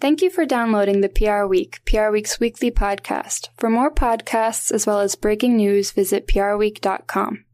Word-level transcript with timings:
Thank 0.00 0.22
you 0.22 0.30
for 0.30 0.46
downloading 0.46 1.00
the 1.00 1.08
PR 1.08 1.44
Week, 1.44 1.80
PR 1.84 2.10
Week's 2.10 2.38
weekly 2.38 2.70
podcast. 2.70 3.48
For 3.56 3.68
more 3.68 3.90
podcasts 3.90 4.70
as 4.70 4.86
well 4.86 5.00
as 5.00 5.16
breaking 5.16 5.56
news, 5.56 5.90
visit 5.90 6.28
prweek.com. 6.28 7.44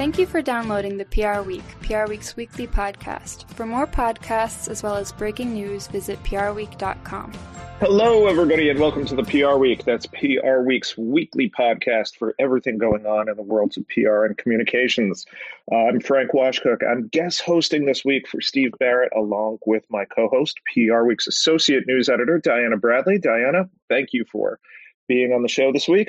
Thank 0.00 0.18
you 0.18 0.24
for 0.24 0.40
downloading 0.40 0.96
the 0.96 1.04
PR 1.04 1.42
Week, 1.42 1.62
PR 1.82 2.06
Week's 2.06 2.34
weekly 2.34 2.66
podcast. 2.66 3.46
For 3.50 3.66
more 3.66 3.86
podcasts 3.86 4.66
as 4.66 4.82
well 4.82 4.96
as 4.96 5.12
breaking 5.12 5.52
news, 5.52 5.88
visit 5.88 6.18
prweek.com. 6.22 7.32
Hello, 7.80 8.26
everybody, 8.26 8.70
and 8.70 8.80
welcome 8.80 9.04
to 9.04 9.14
the 9.14 9.24
PR 9.24 9.58
Week. 9.58 9.84
That's 9.84 10.06
PR 10.06 10.60
Week's 10.64 10.96
weekly 10.96 11.50
podcast 11.50 12.16
for 12.16 12.34
everything 12.38 12.78
going 12.78 13.04
on 13.04 13.28
in 13.28 13.36
the 13.36 13.42
worlds 13.42 13.76
of 13.76 13.86
PR 13.88 14.24
and 14.24 14.38
communications. 14.38 15.26
Uh, 15.70 15.88
I'm 15.88 16.00
Frank 16.00 16.32
Washkuch. 16.32 16.82
I'm 16.82 17.08
guest 17.08 17.42
hosting 17.42 17.84
this 17.84 18.02
week 18.02 18.26
for 18.26 18.40
Steve 18.40 18.70
Barrett, 18.78 19.12
along 19.14 19.58
with 19.66 19.84
my 19.90 20.06
co 20.06 20.30
host, 20.30 20.58
PR 20.72 21.02
Week's 21.02 21.26
associate 21.26 21.86
news 21.86 22.08
editor, 22.08 22.38
Diana 22.38 22.78
Bradley. 22.78 23.18
Diana, 23.18 23.68
thank 23.90 24.14
you 24.14 24.24
for 24.32 24.60
being 25.08 25.34
on 25.34 25.42
the 25.42 25.48
show 25.48 25.72
this 25.74 25.88
week. 25.88 26.08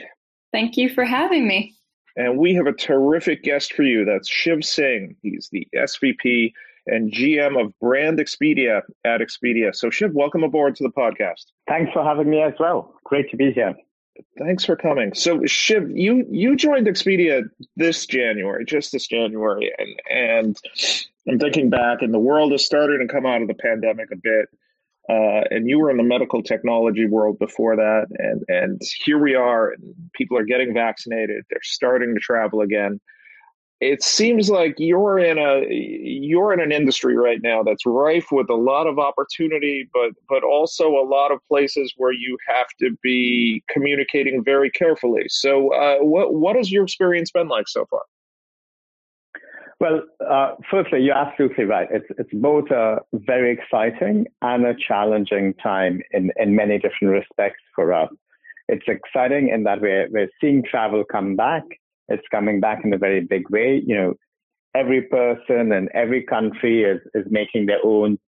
Thank 0.54 0.78
you 0.78 0.88
for 0.88 1.04
having 1.04 1.46
me. 1.46 1.76
And 2.16 2.38
we 2.38 2.54
have 2.56 2.68
a 2.68 2.74
terrific 2.74 3.44
guest 3.44 3.74
for 3.74 3.84
you. 3.84 4.06
That's 4.06 4.30
Shiv 4.30 4.64
Singh. 4.64 5.16
He's 5.22 5.50
the 5.52 5.68
SVP 5.76 6.54
and 6.88 7.12
GM 7.12 7.64
of 7.64 7.78
Brand 7.80 8.20
Expedia 8.20 8.82
at 9.06 9.22
Expedia. 9.22 9.74
So, 9.76 9.90
Shiv, 9.90 10.14
welcome 10.14 10.44
aboard 10.44 10.76
to 10.78 10.84
the 10.84 10.90
podcast. 10.90 11.46
Thanks 11.68 11.94
for 11.94 12.04
having 12.04 12.30
me 12.30 12.42
as 12.42 12.54
well. 12.60 12.94
Great 13.04 13.30
to 13.32 13.38
be 13.38 13.52
here. 13.52 13.76
Thanks 14.38 14.66
for 14.66 14.76
coming. 14.76 15.14
So, 15.14 15.46
Shiv, 15.46 15.90
you 15.92 16.26
you 16.30 16.56
joined 16.56 16.88
Expedia 16.88 17.44
this 17.76 18.06
January, 18.06 18.66
just 18.66 18.92
this 18.92 19.08
January, 19.08 19.72
and 19.78 20.02
and 20.10 20.58
I'm 21.28 21.40
thinking 21.40 21.70
back, 21.70 22.02
and 22.02 22.14
the 22.14 22.20
world 22.20 22.52
has 22.52 22.66
started 22.66 23.00
to 23.00 23.08
come 23.08 23.26
out 23.26 23.42
of 23.42 23.48
the 23.48 23.54
pandemic 23.54 24.12
a 24.12 24.18
bit. 24.18 24.50
Uh, 25.10 25.44
and 25.50 25.68
you 25.68 25.80
were 25.80 25.90
in 25.90 25.98
the 25.98 26.04
medical 26.04 26.44
technology 26.44 27.08
world 27.08 27.38
before 27.40 27.76
that, 27.76 28.06
and 28.18 28.44
and 28.48 28.82
here 29.04 29.18
we 29.18 29.36
are, 29.36 29.72
and 29.72 29.94
people 30.14 30.38
are 30.38 30.46
getting 30.46 30.74
vaccinated. 30.74 31.44
They're 31.50 31.60
starting 31.64 32.14
to 32.14 32.20
travel 32.20 32.62
again 32.62 33.00
it 33.82 34.04
seems 34.04 34.48
like 34.48 34.76
you're 34.78 35.18
in 35.18 35.40
a 35.40 35.66
you're 35.68 36.54
in 36.54 36.60
an 36.60 36.72
industry 36.72 37.18
right 37.18 37.42
now 37.42 37.64
that's 37.64 37.86
rife 37.86 38.28
with 38.32 38.50
a 38.50 38.56
lot 38.56 38.86
of 38.88 39.00
opportunity 39.00 39.90
but 39.92 40.12
but 40.30 40.44
also 40.44 40.90
a 40.90 41.06
lot 41.06 41.32
of 41.32 41.40
places 41.48 41.94
where 41.98 42.14
you 42.14 42.38
have 42.48 42.68
to 42.80 42.96
be 43.02 43.62
communicating 43.68 44.44
very 44.44 44.70
carefully 44.70 45.24
so 45.28 45.74
uh, 45.74 45.98
what 45.98 46.36
what 46.36 46.56
has 46.56 46.72
your 46.72 46.84
experience 46.84 47.32
been 47.32 47.48
like 47.48 47.68
so 47.68 47.86
far 47.88 48.04
well 49.82 50.02
uh, 50.26 50.56
firstly 50.70 51.02
you're 51.02 51.22
absolutely 51.28 51.66
right 51.66 51.90
it's 51.92 52.08
it's 52.18 52.34
both 52.34 52.70
a 52.72 53.00
very 53.14 53.52
exciting 53.52 54.26
and 54.42 54.66
a 54.66 54.74
challenging 54.88 55.54
time 55.56 56.02
in 56.12 56.32
in 56.38 56.56
many 56.56 56.78
different 56.80 57.12
respects 57.20 57.64
for 57.76 57.94
us 57.94 58.10
it's 58.70 58.88
exciting 58.88 59.50
in 59.50 59.64
that 59.64 59.82
we're 59.82 60.08
we're 60.12 60.30
seeing 60.40 60.64
travel 60.64 61.04
come 61.04 61.36
back 61.36 61.64
it's 62.12 62.28
coming 62.30 62.60
back 62.60 62.84
in 62.84 62.94
a 62.94 62.98
very 62.98 63.22
big 63.22 63.50
way. 63.50 63.82
You 63.86 63.96
know, 63.96 64.14
every 64.76 65.02
person 65.04 65.72
and 65.72 65.90
every 65.94 66.24
country 66.24 66.84
is, 66.84 67.00
is 67.14 67.26
making 67.30 67.66
their 67.66 67.84
own 67.84 68.20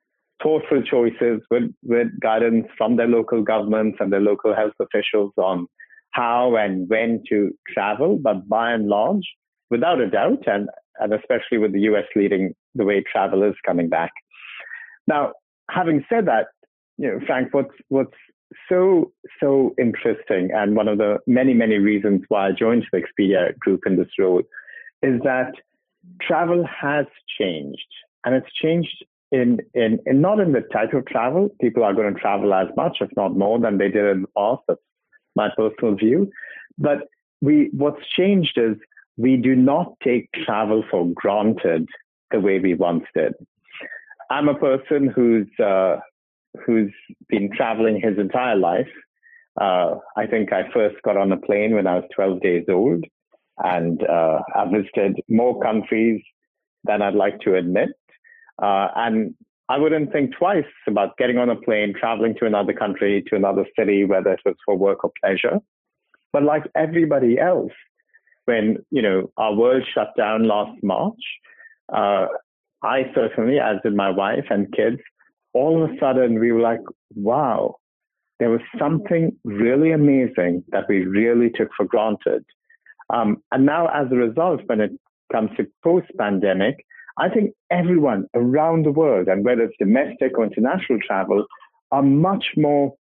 thoughtful 0.42 0.82
choices 0.82 1.40
with, 1.50 1.70
with 1.82 2.08
guidance 2.20 2.66
from 2.76 2.96
their 2.96 3.08
local 3.08 3.42
governments 3.42 3.98
and 4.00 4.12
their 4.12 4.20
local 4.20 4.54
health 4.54 4.74
officials 4.80 5.32
on 5.36 5.66
how 6.12 6.56
and 6.56 6.88
when 6.88 7.22
to 7.28 7.50
travel. 7.72 8.18
But 8.20 8.48
by 8.48 8.72
and 8.72 8.88
large, 8.88 9.26
without 9.70 10.00
a 10.00 10.10
doubt, 10.10 10.46
and, 10.46 10.68
and 10.98 11.12
especially 11.12 11.58
with 11.58 11.72
the 11.72 11.80
US 11.80 12.04
leading 12.16 12.54
the 12.74 12.84
way 12.84 13.02
travel 13.02 13.42
is 13.42 13.54
coming 13.64 13.88
back. 13.88 14.12
Now, 15.06 15.32
having 15.70 16.04
said 16.08 16.26
that, 16.26 16.46
you 16.98 17.08
know, 17.08 17.20
Frank, 17.26 17.52
what's 17.52 17.74
what's 17.88 18.16
so 18.68 19.12
so 19.40 19.74
interesting, 19.78 20.50
and 20.54 20.76
one 20.76 20.88
of 20.88 20.98
the 20.98 21.18
many 21.26 21.54
many 21.54 21.76
reasons 21.78 22.22
why 22.28 22.48
I 22.48 22.52
joined 22.52 22.86
the 22.92 23.02
Expedia 23.02 23.58
group 23.58 23.82
in 23.86 23.96
this 23.96 24.08
role 24.18 24.42
is 25.02 25.20
that 25.24 25.52
travel 26.20 26.64
has 26.66 27.06
changed, 27.38 27.86
and 28.24 28.34
it's 28.34 28.52
changed 28.52 29.04
in 29.30 29.60
in, 29.74 29.98
in 30.06 30.20
not 30.20 30.38
in 30.38 30.52
the 30.52 30.60
type 30.72 30.92
of 30.92 31.06
travel. 31.06 31.48
People 31.60 31.82
are 31.82 31.94
going 31.94 32.12
to 32.14 32.20
travel 32.20 32.52
as 32.54 32.68
much, 32.76 32.98
if 33.00 33.10
not 33.16 33.36
more, 33.36 33.58
than 33.58 33.78
they 33.78 33.88
did 33.88 34.04
in 34.04 34.22
the 34.22 34.28
past. 34.36 34.62
That's 34.68 34.80
my 35.34 35.48
personal 35.56 35.96
view. 35.96 36.30
But 36.78 37.08
we 37.40 37.70
what's 37.72 38.06
changed 38.16 38.56
is 38.58 38.76
we 39.16 39.36
do 39.36 39.54
not 39.54 39.94
take 40.02 40.28
travel 40.44 40.84
for 40.90 41.10
granted 41.14 41.88
the 42.30 42.40
way 42.40 42.58
we 42.58 42.74
once 42.74 43.04
did. 43.14 43.34
I'm 44.30 44.48
a 44.48 44.54
person 44.54 45.08
who's 45.08 45.48
uh, 45.62 45.96
who's 46.64 46.92
been 47.28 47.50
traveling 47.54 48.00
his 48.00 48.18
entire 48.18 48.56
life. 48.56 48.88
Uh, 49.60 49.96
I 50.16 50.26
think 50.26 50.52
I 50.52 50.70
first 50.72 50.96
got 51.02 51.16
on 51.16 51.32
a 51.32 51.36
plane 51.36 51.74
when 51.74 51.86
I 51.86 51.96
was 51.96 52.04
12 52.14 52.40
days 52.40 52.64
old, 52.70 53.04
and 53.58 54.02
uh, 54.08 54.40
I 54.54 54.64
visited 54.70 55.20
more 55.28 55.60
countries 55.60 56.22
than 56.84 57.02
I'd 57.02 57.14
like 57.14 57.40
to 57.40 57.56
admit. 57.56 57.90
Uh, 58.62 58.88
and 58.96 59.34
I 59.68 59.78
wouldn't 59.78 60.12
think 60.12 60.36
twice 60.36 60.64
about 60.86 61.16
getting 61.18 61.38
on 61.38 61.50
a 61.50 61.56
plane, 61.56 61.94
traveling 61.98 62.34
to 62.38 62.46
another 62.46 62.72
country, 62.72 63.22
to 63.28 63.36
another 63.36 63.66
city, 63.78 64.04
whether 64.04 64.32
it 64.32 64.40
was 64.44 64.56
for 64.64 64.76
work 64.76 65.04
or 65.04 65.12
pleasure. 65.22 65.58
But 66.32 66.42
like 66.42 66.64
everybody 66.74 67.38
else, 67.38 67.72
when 68.44 68.78
you 68.90 69.02
know 69.02 69.30
our 69.36 69.54
world 69.54 69.84
shut 69.94 70.12
down 70.16 70.46
last 70.48 70.78
March, 70.82 71.22
uh, 71.92 72.26
I 72.82 73.04
certainly, 73.14 73.58
as 73.58 73.76
did 73.82 73.94
my 73.94 74.10
wife 74.10 74.46
and 74.50 74.72
kids, 74.74 75.00
all 75.54 75.84
of 75.84 75.90
a 75.90 75.94
sudden 76.00 76.38
we 76.40 76.52
were 76.52 76.60
like, 76.60 76.80
wow, 77.14 77.76
there 78.38 78.50
was 78.50 78.60
something 78.78 79.36
really 79.44 79.92
amazing 79.92 80.64
that 80.68 80.84
we 80.88 81.04
really 81.04 81.50
took 81.50 81.68
for 81.76 81.86
granted. 81.86 82.44
Um, 83.10 83.42
and 83.52 83.64
now, 83.66 83.86
as 83.88 84.10
a 84.10 84.16
result, 84.16 84.62
when 84.66 84.80
it 84.80 84.90
comes 85.32 85.50
to 85.56 85.66
post 85.84 86.06
pandemic, 86.18 86.84
I 87.18 87.28
think 87.28 87.52
everyone 87.70 88.26
around 88.34 88.84
the 88.84 88.90
world, 88.90 89.28
and 89.28 89.44
whether 89.44 89.62
it's 89.62 89.76
domestic 89.78 90.36
or 90.36 90.44
international 90.44 90.98
travel, 91.06 91.44
are 91.90 92.02
much 92.02 92.46
more 92.56 92.94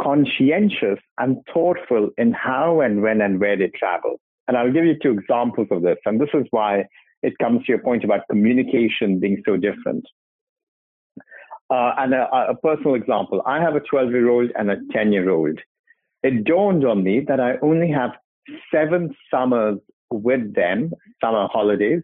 conscientious 0.00 1.00
and 1.18 1.38
thoughtful 1.52 2.10
in 2.16 2.32
how 2.32 2.80
and 2.80 3.02
when 3.02 3.20
and 3.20 3.40
where 3.40 3.56
they 3.56 3.70
travel. 3.76 4.20
And 4.48 4.56
I'll 4.56 4.72
give 4.72 4.86
you 4.86 4.96
two 5.00 5.12
examples 5.12 5.68
of 5.70 5.82
this. 5.82 5.98
And 6.06 6.20
this 6.20 6.30
is 6.32 6.46
why 6.50 6.84
it 7.22 7.38
comes 7.38 7.64
to 7.66 7.72
your 7.72 7.78
point 7.78 8.02
about 8.02 8.22
communication 8.30 9.20
being 9.20 9.42
so 9.46 9.56
different. 9.56 10.04
Uh, 11.70 11.92
and 11.98 12.14
a, 12.14 12.26
a, 12.48 12.54
personal 12.62 12.94
example 12.94 13.42
I 13.44 13.60
have 13.60 13.76
a 13.76 13.80
12 13.80 14.10
year 14.10 14.30
old 14.30 14.50
and 14.58 14.70
a 14.70 14.76
10 14.90 15.12
year 15.12 15.28
old. 15.28 15.60
It 16.22 16.44
dawned 16.44 16.84
on 16.86 17.04
me 17.04 17.20
that 17.28 17.40
I 17.40 17.56
only 17.60 17.90
have 17.90 18.12
seven 18.72 19.14
summers 19.30 19.78
with 20.10 20.54
them, 20.54 20.92
summer 21.22 21.46
holidays, 21.52 22.02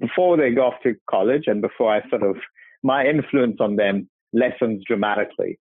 before 0.00 0.36
they 0.36 0.50
go 0.50 0.62
off 0.62 0.82
to 0.82 0.96
college 1.08 1.44
and 1.46 1.62
before 1.62 1.94
I 1.94 2.08
sort 2.10 2.24
of, 2.24 2.36
my 2.82 3.06
influence 3.06 3.58
on 3.60 3.76
them 3.76 4.08
lessens 4.32 4.82
dramatically. 4.84 5.60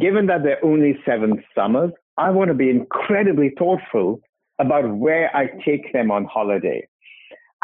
Given 0.00 0.26
that 0.28 0.42
there 0.42 0.56
are 0.56 0.64
only 0.64 0.98
seven 1.04 1.44
summers, 1.54 1.92
I 2.16 2.30
want 2.30 2.48
to 2.48 2.54
be 2.54 2.70
incredibly 2.70 3.52
thoughtful 3.58 4.22
about 4.62 4.96
where 4.96 5.34
I 5.36 5.48
take 5.64 5.92
them 5.92 6.10
on 6.10 6.24
holiday. 6.24 6.86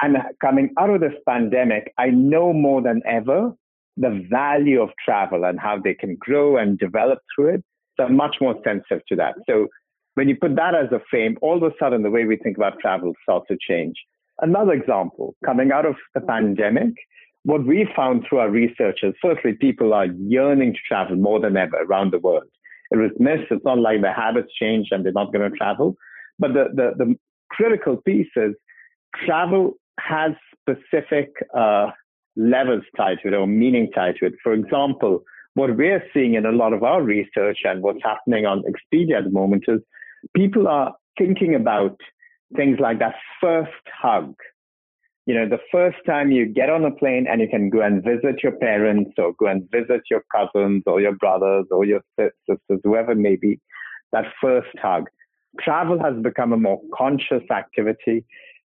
And 0.00 0.16
coming 0.40 0.70
out 0.78 0.90
of 0.90 1.00
this 1.00 1.14
pandemic, 1.26 1.92
I 1.98 2.06
know 2.10 2.52
more 2.52 2.82
than 2.82 3.02
ever 3.06 3.52
the 3.96 4.26
value 4.30 4.80
of 4.80 4.90
travel 5.04 5.44
and 5.44 5.58
how 5.58 5.78
they 5.82 5.94
can 5.94 6.16
grow 6.20 6.56
and 6.56 6.78
develop 6.78 7.18
through 7.34 7.54
it. 7.54 7.64
So 7.96 8.04
I'm 8.04 8.16
much 8.16 8.36
more 8.40 8.54
sensitive 8.64 9.02
to 9.08 9.16
that. 9.16 9.34
So 9.48 9.66
when 10.14 10.28
you 10.28 10.36
put 10.36 10.54
that 10.56 10.74
as 10.74 10.90
a 10.92 11.00
frame, 11.10 11.36
all 11.42 11.56
of 11.56 11.62
a 11.64 11.74
sudden 11.80 12.02
the 12.02 12.10
way 12.10 12.24
we 12.24 12.36
think 12.36 12.56
about 12.56 12.78
travel 12.80 13.12
starts 13.22 13.46
to 13.48 13.56
change. 13.60 13.96
Another 14.40 14.72
example, 14.72 15.34
coming 15.44 15.72
out 15.72 15.84
of 15.84 15.96
the 16.14 16.20
pandemic, 16.20 16.94
what 17.42 17.66
we 17.66 17.88
found 17.96 18.24
through 18.28 18.38
our 18.38 18.50
research 18.50 19.00
is 19.02 19.14
firstly, 19.20 19.52
people 19.52 19.92
are 19.94 20.06
yearning 20.06 20.74
to 20.74 20.78
travel 20.86 21.16
more 21.16 21.40
than 21.40 21.56
ever 21.56 21.76
around 21.82 22.12
the 22.12 22.18
world. 22.20 22.44
It 22.90 22.98
was 22.98 23.10
missed. 23.18 23.50
It's 23.50 23.64
not 23.64 23.78
like 23.78 24.00
the 24.00 24.12
habits 24.12 24.52
changed 24.60 24.92
and 24.92 25.04
they're 25.04 25.12
not 25.12 25.32
going 25.32 25.50
to 25.50 25.56
travel. 25.56 25.96
But 26.38 26.52
the, 26.54 26.64
the, 26.74 27.04
the 27.04 27.14
critical 27.50 27.96
piece 27.96 28.28
is 28.36 28.54
travel 29.26 29.74
has 29.98 30.32
specific 30.60 31.30
uh, 31.56 31.90
levels 32.36 32.84
tied 32.96 33.18
to 33.22 33.28
it 33.28 33.34
or 33.34 33.46
meaning 33.46 33.90
tied 33.94 34.16
to 34.20 34.26
it. 34.26 34.34
For 34.42 34.52
example, 34.52 35.22
what 35.54 35.76
we're 35.76 36.04
seeing 36.14 36.34
in 36.34 36.46
a 36.46 36.52
lot 36.52 36.72
of 36.72 36.82
our 36.82 37.02
research 37.02 37.58
and 37.64 37.82
what's 37.82 38.02
happening 38.02 38.46
on 38.46 38.62
Expedia 38.62 39.18
at 39.18 39.24
the 39.24 39.30
moment 39.30 39.64
is 39.66 39.80
people 40.34 40.68
are 40.68 40.94
thinking 41.18 41.54
about 41.54 41.96
things 42.56 42.78
like 42.80 43.00
that 43.00 43.16
first 43.40 43.72
hug. 44.00 44.34
You 45.26 45.34
know, 45.34 45.48
the 45.48 45.58
first 45.70 45.98
time 46.06 46.30
you 46.30 46.46
get 46.46 46.70
on 46.70 46.84
a 46.84 46.90
plane 46.90 47.26
and 47.28 47.40
you 47.40 47.48
can 47.48 47.68
go 47.68 47.82
and 47.82 48.02
visit 48.02 48.42
your 48.42 48.52
parents 48.52 49.10
or 49.18 49.34
go 49.38 49.46
and 49.46 49.68
visit 49.70 50.02
your 50.10 50.22
cousins 50.34 50.84
or 50.86 51.00
your 51.00 51.16
brothers 51.16 51.66
or 51.70 51.84
your 51.84 52.00
sisters, 52.18 52.80
whoever 52.82 53.12
it 53.12 53.18
may 53.18 53.36
be, 53.36 53.60
that 54.12 54.24
first 54.40 54.68
hug. 54.80 55.04
Travel 55.60 55.98
has 56.02 56.14
become 56.22 56.52
a 56.52 56.56
more 56.56 56.80
conscious 56.96 57.42
activity. 57.50 58.24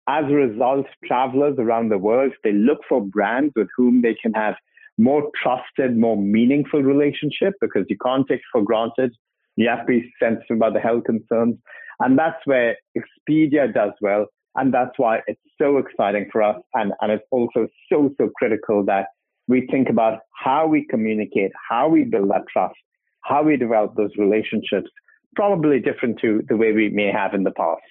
As 0.07 0.25
a 0.25 0.35
result, 0.35 0.85
travelers 1.05 1.55
around 1.59 1.89
the 1.89 1.97
world, 1.97 2.31
they 2.43 2.53
look 2.53 2.79
for 2.87 3.01
brands 3.01 3.53
with 3.55 3.67
whom 3.75 4.01
they 4.01 4.15
can 4.21 4.33
have 4.33 4.55
more 4.97 5.29
trusted, 5.41 5.97
more 5.97 6.17
meaningful 6.17 6.81
relationship 6.81 7.53
because 7.61 7.85
you 7.89 7.97
can't 8.03 8.27
take 8.27 8.41
for 8.51 8.63
granted. 8.63 9.13
You 9.55 9.69
have 9.69 9.81
to 9.81 9.85
be 9.85 10.13
sensitive 10.21 10.57
about 10.57 10.73
the 10.73 10.79
health 10.79 11.03
concerns. 11.03 11.55
And 11.99 12.17
that's 12.17 12.39
where 12.45 12.77
Expedia 12.97 13.73
does 13.73 13.91
well. 14.01 14.27
And 14.55 14.73
that's 14.73 14.97
why 14.97 15.19
it's 15.27 15.41
so 15.59 15.77
exciting 15.77 16.29
for 16.31 16.41
us. 16.41 16.57
And, 16.73 16.93
and 17.01 17.11
it's 17.11 17.25
also 17.31 17.67
so, 17.91 18.11
so 18.17 18.29
critical 18.37 18.83
that 18.85 19.07
we 19.47 19.67
think 19.71 19.89
about 19.89 20.19
how 20.33 20.67
we 20.67 20.85
communicate, 20.89 21.51
how 21.69 21.87
we 21.87 22.03
build 22.03 22.29
that 22.31 22.43
trust, 22.51 22.75
how 23.21 23.43
we 23.43 23.55
develop 23.55 23.95
those 23.95 24.11
relationships, 24.17 24.89
probably 25.37 25.79
different 25.79 26.19
to 26.19 26.41
the 26.49 26.57
way 26.57 26.71
we 26.71 26.89
may 26.89 27.11
have 27.11 27.35
in 27.35 27.43
the 27.43 27.51
past. 27.51 27.83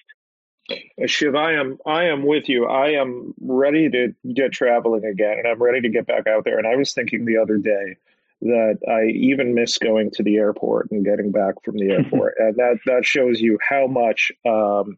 Shiv, 1.05 1.33
I 1.33 1.53
am 1.53 1.77
I 1.85 2.03
am 2.03 2.25
with 2.25 2.49
you. 2.49 2.65
I 2.65 2.89
am 2.89 3.33
ready 3.39 3.89
to 3.89 4.13
get 4.33 4.51
traveling 4.51 5.05
again, 5.05 5.37
and 5.39 5.47
I'm 5.47 5.63
ready 5.63 5.79
to 5.79 5.87
get 5.87 6.07
back 6.07 6.27
out 6.27 6.43
there. 6.43 6.57
And 6.57 6.67
I 6.67 6.75
was 6.75 6.93
thinking 6.93 7.23
the 7.23 7.37
other 7.37 7.57
day 7.57 7.95
that 8.41 8.79
I 8.85 9.05
even 9.05 9.55
miss 9.55 9.77
going 9.77 10.11
to 10.15 10.23
the 10.23 10.35
airport 10.35 10.91
and 10.91 11.05
getting 11.05 11.31
back 11.31 11.55
from 11.63 11.77
the 11.77 11.89
airport, 11.91 12.33
and 12.37 12.57
that 12.57 12.79
that 12.85 13.05
shows 13.05 13.39
you 13.39 13.57
how 13.61 13.87
much 13.87 14.29
um, 14.45 14.97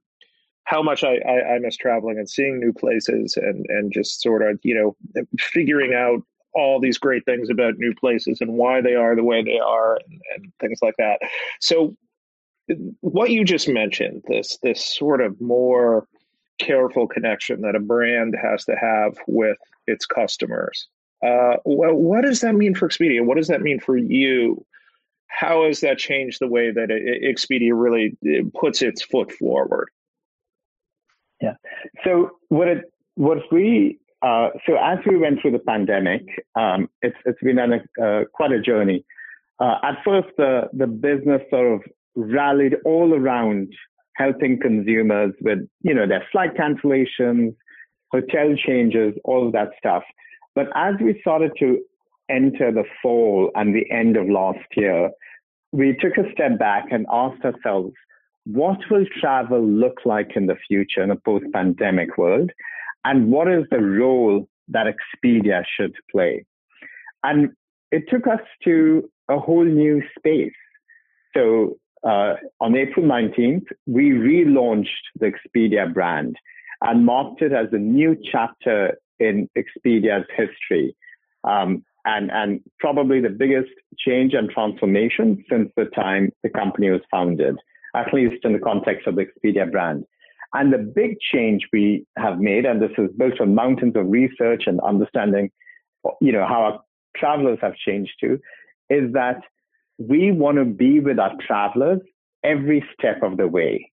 how 0.63 0.81
much 0.81 1.03
I, 1.03 1.17
I, 1.17 1.53
I 1.53 1.59
miss 1.59 1.77
traveling 1.77 2.17
and 2.17 2.27
seeing 2.27 2.59
new 2.59 2.73
places 2.73 3.37
and 3.37 3.63
and 3.69 3.93
just 3.93 4.23
sort 4.23 4.41
of 4.41 4.59
you 4.63 4.73
know 4.73 5.25
figuring 5.39 5.93
out 5.93 6.23
all 6.55 6.79
these 6.79 6.97
great 6.97 7.25
things 7.25 7.51
about 7.51 7.77
new 7.77 7.93
places 7.93 8.41
and 8.41 8.53
why 8.53 8.81
they 8.81 8.95
are 8.95 9.15
the 9.15 9.23
way 9.23 9.43
they 9.43 9.59
are 9.59 9.97
and, 9.97 10.19
and 10.35 10.51
things 10.59 10.79
like 10.81 10.95
that. 10.97 11.19
So 11.59 11.95
what 13.01 13.29
you 13.31 13.43
just 13.43 13.67
mentioned, 13.67 14.23
this 14.27 14.57
this 14.61 14.83
sort 14.83 15.21
of 15.21 15.39
more 15.41 16.07
careful 16.59 17.07
connection 17.07 17.61
that 17.61 17.75
a 17.75 17.79
brand 17.79 18.35
has 18.41 18.65
to 18.65 18.75
have 18.75 19.17
with 19.27 19.57
its 19.87 20.05
customers. 20.05 20.87
Uh, 21.25 21.55
well, 21.65 21.93
what 21.93 22.23
does 22.23 22.41
that 22.41 22.55
mean 22.55 22.75
for 22.75 22.87
Expedia? 22.87 23.25
What 23.25 23.37
does 23.37 23.47
that 23.47 23.61
mean 23.61 23.79
for 23.79 23.97
you? 23.97 24.65
How 25.27 25.65
has 25.65 25.81
that 25.81 25.97
changed 25.97 26.39
the 26.39 26.47
way 26.47 26.71
that 26.71 26.89
Expedia 26.89 27.71
really 27.73 28.17
puts 28.59 28.81
its 28.81 29.01
foot 29.03 29.31
forward? 29.31 29.89
Yeah. 31.41 31.55
So 32.03 32.31
what 32.49 32.67
it 32.67 32.93
what 33.15 33.39
we 33.51 33.99
uh, 34.21 34.49
so 34.65 34.75
as 34.75 34.99
we 35.05 35.17
went 35.17 35.41
through 35.41 35.51
the 35.51 35.59
pandemic, 35.59 36.23
um, 36.55 36.89
it's 37.01 37.15
it's 37.25 37.41
been 37.41 37.59
uh, 37.59 38.23
quite 38.33 38.51
a 38.51 38.61
journey. 38.61 39.05
Uh, 39.59 39.75
at 39.83 39.97
first, 40.03 40.29
the 40.37 40.69
the 40.73 40.87
business 40.87 41.41
sort 41.49 41.73
of 41.73 41.81
rallied 42.15 42.75
all 42.85 43.13
around 43.13 43.73
helping 44.15 44.59
consumers 44.59 45.33
with, 45.41 45.59
you 45.81 45.93
know, 45.93 46.07
their 46.07 46.25
flight 46.31 46.51
cancellations, 46.55 47.55
hotel 48.11 48.55
changes, 48.55 49.13
all 49.23 49.47
of 49.47 49.53
that 49.53 49.69
stuff. 49.77 50.03
But 50.55 50.67
as 50.75 50.95
we 51.01 51.19
started 51.21 51.51
to 51.59 51.79
enter 52.29 52.71
the 52.71 52.83
fall 53.01 53.51
and 53.55 53.73
the 53.73 53.89
end 53.91 54.17
of 54.17 54.29
last 54.29 54.65
year, 54.75 55.11
we 55.71 55.95
took 55.99 56.17
a 56.17 56.31
step 56.33 56.59
back 56.59 56.85
and 56.91 57.05
asked 57.11 57.45
ourselves, 57.45 57.93
what 58.45 58.79
will 58.89 59.05
travel 59.19 59.63
look 59.63 59.99
like 60.05 60.31
in 60.35 60.47
the 60.47 60.57
future 60.67 61.03
in 61.03 61.11
a 61.11 61.15
post-pandemic 61.15 62.17
world? 62.17 62.51
And 63.05 63.31
what 63.31 63.47
is 63.47 63.65
the 63.69 63.81
role 63.81 64.49
that 64.69 64.87
Expedia 64.87 65.63
should 65.77 65.93
play? 66.11 66.45
And 67.23 67.49
it 67.91 68.03
took 68.09 68.27
us 68.27 68.41
to 68.63 69.09
a 69.29 69.39
whole 69.39 69.65
new 69.65 70.01
space. 70.17 70.51
So 71.35 71.77
uh, 72.03 72.35
on 72.59 72.75
April 72.75 73.05
19th, 73.05 73.65
we 73.85 74.11
relaunched 74.11 74.87
the 75.19 75.31
Expedia 75.31 75.93
brand 75.93 76.35
and 76.81 77.05
marked 77.05 77.41
it 77.41 77.51
as 77.51 77.67
a 77.71 77.77
new 77.77 78.15
chapter 78.31 78.97
in 79.19 79.49
Expedia's 79.57 80.25
history. 80.35 80.95
Um, 81.43 81.83
and, 82.05 82.31
and 82.31 82.61
probably 82.79 83.19
the 83.19 83.29
biggest 83.29 83.69
change 83.97 84.33
and 84.33 84.49
transformation 84.49 85.43
since 85.49 85.69
the 85.75 85.85
time 85.85 86.31
the 86.43 86.49
company 86.49 86.89
was 86.89 87.01
founded, 87.11 87.57
at 87.95 88.13
least 88.13 88.45
in 88.45 88.53
the 88.53 88.59
context 88.59 89.05
of 89.05 89.15
the 89.15 89.25
Expedia 89.25 89.69
brand. 89.69 90.05
And 90.53 90.73
the 90.73 90.79
big 90.79 91.17
change 91.19 91.67
we 91.71 92.05
have 92.17 92.39
made, 92.39 92.65
and 92.65 92.81
this 92.81 92.91
is 92.97 93.11
built 93.17 93.39
on 93.39 93.53
mountains 93.53 93.95
of 93.95 94.09
research 94.09 94.63
and 94.65 94.79
understanding, 94.79 95.51
you 96.21 96.31
know, 96.31 96.47
how 96.47 96.61
our 96.61 96.79
travelers 97.15 97.59
have 97.61 97.75
changed 97.75 98.13
too, 98.19 98.39
is 98.89 99.11
that 99.13 99.41
we 99.99 100.31
want 100.31 100.57
to 100.57 100.65
be 100.65 100.99
with 100.99 101.19
our 101.19 101.33
travelers 101.45 101.99
every 102.43 102.83
step 102.97 103.21
of 103.21 103.37
the 103.37 103.47
way 103.47 103.91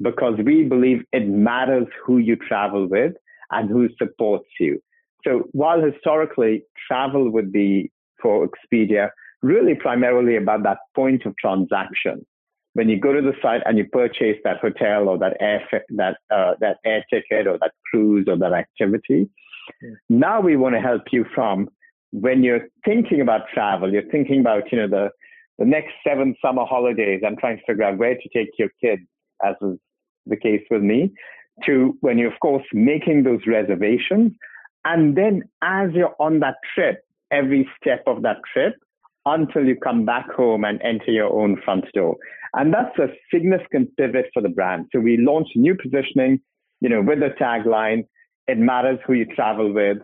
because 0.00 0.38
we 0.44 0.62
believe 0.62 1.02
it 1.12 1.26
matters 1.28 1.88
who 2.06 2.18
you 2.18 2.36
travel 2.36 2.88
with 2.88 3.14
and 3.50 3.68
who 3.68 3.88
supports 3.98 4.48
you. 4.60 4.80
So 5.24 5.48
while 5.52 5.82
historically 5.82 6.62
travel 6.86 7.30
would 7.30 7.52
be 7.52 7.90
for 8.22 8.48
Expedia 8.48 9.10
really 9.42 9.74
primarily 9.74 10.36
about 10.36 10.62
that 10.62 10.78
point 10.94 11.26
of 11.26 11.36
transaction, 11.36 12.24
when 12.74 12.88
you 12.88 13.00
go 13.00 13.12
to 13.12 13.20
the 13.20 13.32
site 13.42 13.62
and 13.66 13.76
you 13.76 13.86
purchase 13.86 14.36
that 14.44 14.58
hotel 14.58 15.08
or 15.08 15.18
that 15.18 15.36
air 15.40 15.60
that 15.96 16.18
uh, 16.30 16.52
that 16.60 16.76
air 16.84 17.04
ticket 17.12 17.48
or 17.48 17.58
that 17.58 17.72
cruise 17.90 18.26
or 18.28 18.36
that 18.36 18.52
activity, 18.52 19.28
yeah. 19.82 19.90
now 20.08 20.40
we 20.40 20.54
want 20.54 20.76
to 20.76 20.80
help 20.80 21.02
you 21.10 21.24
from 21.34 21.68
when 22.12 22.44
you're 22.44 22.68
thinking 22.84 23.20
about 23.20 23.48
travel, 23.52 23.92
you're 23.92 24.10
thinking 24.10 24.40
about 24.40 24.70
you 24.70 24.78
know 24.78 24.86
the 24.86 25.10
the 25.58 25.64
next 25.64 25.92
seven 26.06 26.34
summer 26.44 26.64
holidays, 26.64 27.22
I'm 27.26 27.36
trying 27.36 27.58
to 27.58 27.62
figure 27.66 27.84
out 27.84 27.98
where 27.98 28.14
to 28.14 28.28
take 28.34 28.50
your 28.58 28.70
kids, 28.80 29.02
as 29.44 29.54
was 29.60 29.78
the 30.26 30.36
case 30.36 30.62
with 30.70 30.82
me, 30.82 31.12
to 31.66 31.96
when 32.00 32.18
you're, 32.18 32.32
of 32.32 32.40
course, 32.40 32.64
making 32.72 33.24
those 33.24 33.40
reservations. 33.46 34.32
And 34.84 35.16
then 35.16 35.42
as 35.62 35.90
you're 35.94 36.14
on 36.20 36.40
that 36.40 36.56
trip, 36.74 37.00
every 37.30 37.68
step 37.80 38.04
of 38.06 38.22
that 38.22 38.38
trip, 38.52 38.74
until 39.26 39.64
you 39.64 39.76
come 39.76 40.04
back 40.04 40.30
home 40.30 40.64
and 40.64 40.80
enter 40.82 41.10
your 41.10 41.32
own 41.32 41.60
front 41.64 41.84
door. 41.92 42.16
And 42.54 42.72
that's 42.72 42.96
a 42.98 43.08
significant 43.32 43.94
pivot 43.96 44.26
for 44.32 44.42
the 44.42 44.48
brand. 44.48 44.86
So 44.92 45.00
we 45.00 45.18
launched 45.18 45.56
new 45.56 45.74
positioning, 45.74 46.40
you 46.80 46.88
know, 46.88 47.02
with 47.02 47.18
the 47.20 47.30
tagline, 47.38 48.06
it 48.46 48.58
matters 48.58 48.98
who 49.06 49.12
you 49.12 49.26
travel 49.26 49.72
with, 49.72 49.98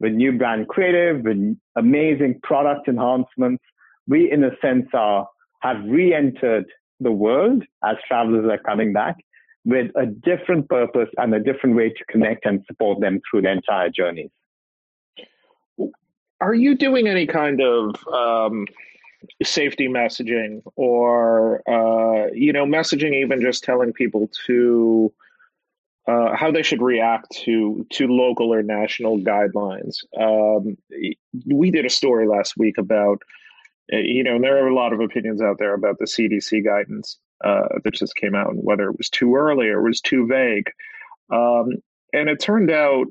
with 0.00 0.12
new 0.12 0.36
brand 0.36 0.68
creative, 0.68 1.22
with 1.24 1.56
amazing 1.76 2.40
product 2.42 2.88
enhancements, 2.88 3.62
we, 4.06 4.30
in 4.30 4.44
a 4.44 4.50
sense, 4.60 4.86
are 4.92 5.28
have 5.60 5.78
re-entered 5.86 6.66
the 7.00 7.12
world 7.12 7.64
as 7.84 7.96
travelers 8.06 8.48
are 8.50 8.58
coming 8.58 8.92
back 8.92 9.16
with 9.64 9.90
a 9.96 10.06
different 10.06 10.68
purpose 10.68 11.08
and 11.18 11.34
a 11.34 11.40
different 11.40 11.74
way 11.74 11.88
to 11.90 12.04
connect 12.08 12.46
and 12.46 12.64
support 12.66 13.00
them 13.00 13.20
through 13.28 13.42
their 13.42 13.52
entire 13.52 13.90
journeys. 13.90 14.30
Are 16.40 16.54
you 16.54 16.76
doing 16.76 17.08
any 17.08 17.26
kind 17.26 17.60
of 17.60 17.96
um, 18.06 18.66
safety 19.42 19.88
messaging 19.88 20.62
or, 20.76 21.62
uh, 21.68 22.28
you 22.32 22.52
know, 22.52 22.64
messaging 22.64 23.14
even 23.14 23.40
just 23.40 23.64
telling 23.64 23.92
people 23.92 24.30
to 24.46 25.12
uh, 26.06 26.36
how 26.36 26.52
they 26.52 26.62
should 26.62 26.80
react 26.80 27.26
to 27.44 27.84
to 27.90 28.06
local 28.06 28.54
or 28.54 28.62
national 28.62 29.18
guidelines? 29.18 29.96
Um, 30.16 30.76
we 31.46 31.70
did 31.70 31.84
a 31.84 31.90
story 31.90 32.28
last 32.28 32.56
week 32.56 32.78
about 32.78 33.20
you 33.88 34.24
know, 34.24 34.38
there 34.40 34.64
are 34.64 34.68
a 34.68 34.74
lot 34.74 34.92
of 34.92 35.00
opinions 35.00 35.40
out 35.40 35.58
there 35.58 35.74
about 35.74 35.98
the 35.98 36.06
CDC 36.06 36.64
guidance 36.64 37.18
uh, 37.44 37.68
that 37.84 37.94
just 37.94 38.16
came 38.16 38.34
out 38.34 38.50
and 38.50 38.60
whether 38.62 38.88
it 38.88 38.98
was 38.98 39.10
too 39.10 39.34
early 39.36 39.68
or 39.68 39.82
was 39.82 40.00
too 40.00 40.26
vague. 40.26 40.70
Um, 41.30 41.76
and 42.12 42.28
it 42.28 42.40
turned 42.40 42.70
out 42.70 43.06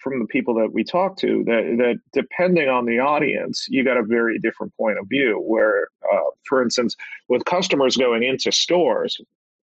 from 0.00 0.18
the 0.18 0.26
people 0.26 0.54
that 0.54 0.72
we 0.72 0.82
talked 0.82 1.18
to 1.20 1.44
that, 1.46 1.76
that 1.78 1.96
depending 2.12 2.68
on 2.68 2.86
the 2.86 2.98
audience, 2.98 3.66
you 3.68 3.84
got 3.84 3.96
a 3.96 4.02
very 4.02 4.38
different 4.38 4.76
point 4.76 4.98
of 4.98 5.06
view. 5.08 5.42
Where, 5.46 5.88
uh, 6.12 6.30
for 6.44 6.62
instance, 6.62 6.96
with 7.28 7.44
customers 7.44 7.96
going 7.96 8.22
into 8.24 8.50
stores, 8.50 9.20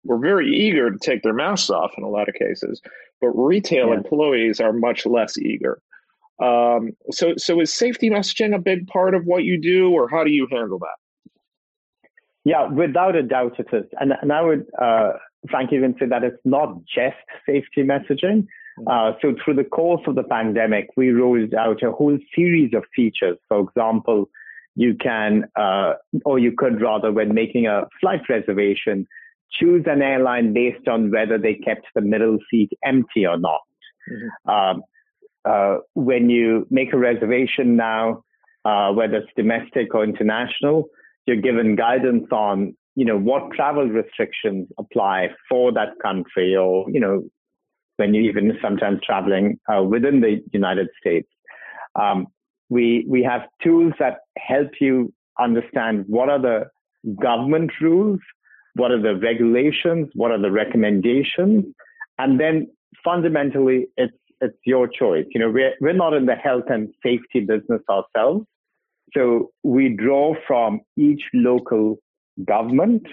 we're 0.04 0.18
very 0.18 0.54
eager 0.54 0.90
to 0.90 0.98
take 0.98 1.22
their 1.22 1.32
masks 1.32 1.70
off 1.70 1.92
in 1.96 2.04
a 2.04 2.08
lot 2.08 2.28
of 2.28 2.34
cases, 2.34 2.80
but 3.20 3.28
retail 3.30 3.88
yeah. 3.88 3.94
employees 3.94 4.60
are 4.60 4.72
much 4.72 5.06
less 5.06 5.38
eager. 5.38 5.80
Um, 6.42 6.92
so, 7.10 7.34
so 7.36 7.60
is 7.60 7.72
safety 7.72 8.10
messaging 8.10 8.54
a 8.54 8.58
big 8.58 8.86
part 8.88 9.14
of 9.14 9.24
what 9.24 9.44
you 9.44 9.60
do, 9.60 9.90
or 9.90 10.08
how 10.08 10.24
do 10.24 10.30
you 10.30 10.48
handle 10.50 10.78
that? 10.78 12.10
Yeah, 12.44 12.68
without 12.68 13.16
a 13.16 13.22
doubt 13.22 13.58
it 13.58 13.68
is. 13.72 13.84
And, 14.00 14.12
and 14.20 14.32
I 14.32 14.42
would, 14.42 14.66
uh, 14.80 15.12
frankly, 15.48 15.78
even 15.78 15.94
say 15.98 16.06
that 16.06 16.24
it's 16.24 16.40
not 16.44 16.76
just 16.84 17.16
safety 17.46 17.82
messaging. 17.82 18.46
Mm-hmm. 18.78 18.88
Uh, 18.88 19.12
so 19.22 19.34
through 19.42 19.54
the 19.54 19.64
course 19.64 20.02
of 20.06 20.14
the 20.14 20.24
pandemic, 20.24 20.88
we 20.96 21.10
rolled 21.10 21.54
out 21.54 21.82
a 21.82 21.92
whole 21.92 22.18
series 22.34 22.72
of 22.74 22.82
features. 22.94 23.38
For 23.48 23.60
example, 23.60 24.28
you 24.74 24.94
can, 24.96 25.44
uh, 25.56 25.94
or 26.24 26.38
you 26.38 26.52
could 26.56 26.82
rather, 26.82 27.12
when 27.12 27.32
making 27.32 27.66
a 27.66 27.84
flight 28.00 28.22
reservation, 28.28 29.06
choose 29.52 29.84
an 29.86 30.02
airline 30.02 30.52
based 30.52 30.88
on 30.88 31.12
whether 31.12 31.38
they 31.38 31.54
kept 31.54 31.86
the 31.94 32.00
middle 32.00 32.38
seat 32.50 32.72
empty 32.84 33.24
or 33.24 33.38
not. 33.38 33.60
Mm-hmm. 34.10 34.50
Um, 34.50 34.82
uh, 35.44 35.78
when 35.94 36.30
you 36.30 36.66
make 36.70 36.92
a 36.92 36.98
reservation 36.98 37.76
now, 37.76 38.22
uh, 38.64 38.92
whether 38.92 39.16
it's 39.16 39.30
domestic 39.36 39.94
or 39.94 40.04
international, 40.04 40.88
you're 41.26 41.40
given 41.40 41.76
guidance 41.76 42.26
on, 42.32 42.76
you 42.94 43.04
know, 43.04 43.18
what 43.18 43.52
travel 43.52 43.86
restrictions 43.86 44.68
apply 44.78 45.28
for 45.48 45.72
that 45.72 45.90
country 46.02 46.56
or, 46.56 46.90
you 46.90 47.00
know, 47.00 47.22
when 47.96 48.14
you're 48.14 48.24
even 48.24 48.56
sometimes 48.62 49.00
traveling 49.04 49.58
uh, 49.72 49.82
within 49.82 50.20
the 50.20 50.40
United 50.52 50.88
States. 51.00 51.28
Um, 51.94 52.26
We, 52.70 53.04
we 53.14 53.22
have 53.30 53.42
tools 53.62 53.92
that 53.98 54.16
help 54.38 54.70
you 54.80 55.12
understand 55.38 56.06
what 56.08 56.28
are 56.34 56.40
the 56.40 56.58
government 57.20 57.70
rules, 57.80 58.20
what 58.74 58.90
are 58.90 59.02
the 59.08 59.16
regulations, 59.30 60.08
what 60.14 60.30
are 60.34 60.40
the 60.46 60.50
recommendations, 60.50 61.60
and 62.16 62.40
then 62.40 62.54
fundamentally 63.04 63.78
it's 64.02 64.23
it's 64.44 64.58
your 64.64 64.86
choice. 64.86 65.26
You 65.34 65.40
know, 65.40 65.50
we're 65.50 65.74
we're 65.80 65.92
not 65.92 66.14
in 66.14 66.26
the 66.26 66.34
health 66.34 66.64
and 66.68 66.92
safety 67.02 67.40
business 67.40 67.82
ourselves. 67.88 68.46
So 69.14 69.50
we 69.62 69.88
draw 69.88 70.34
from 70.46 70.80
each 70.96 71.22
local 71.32 71.96
government 72.44 73.06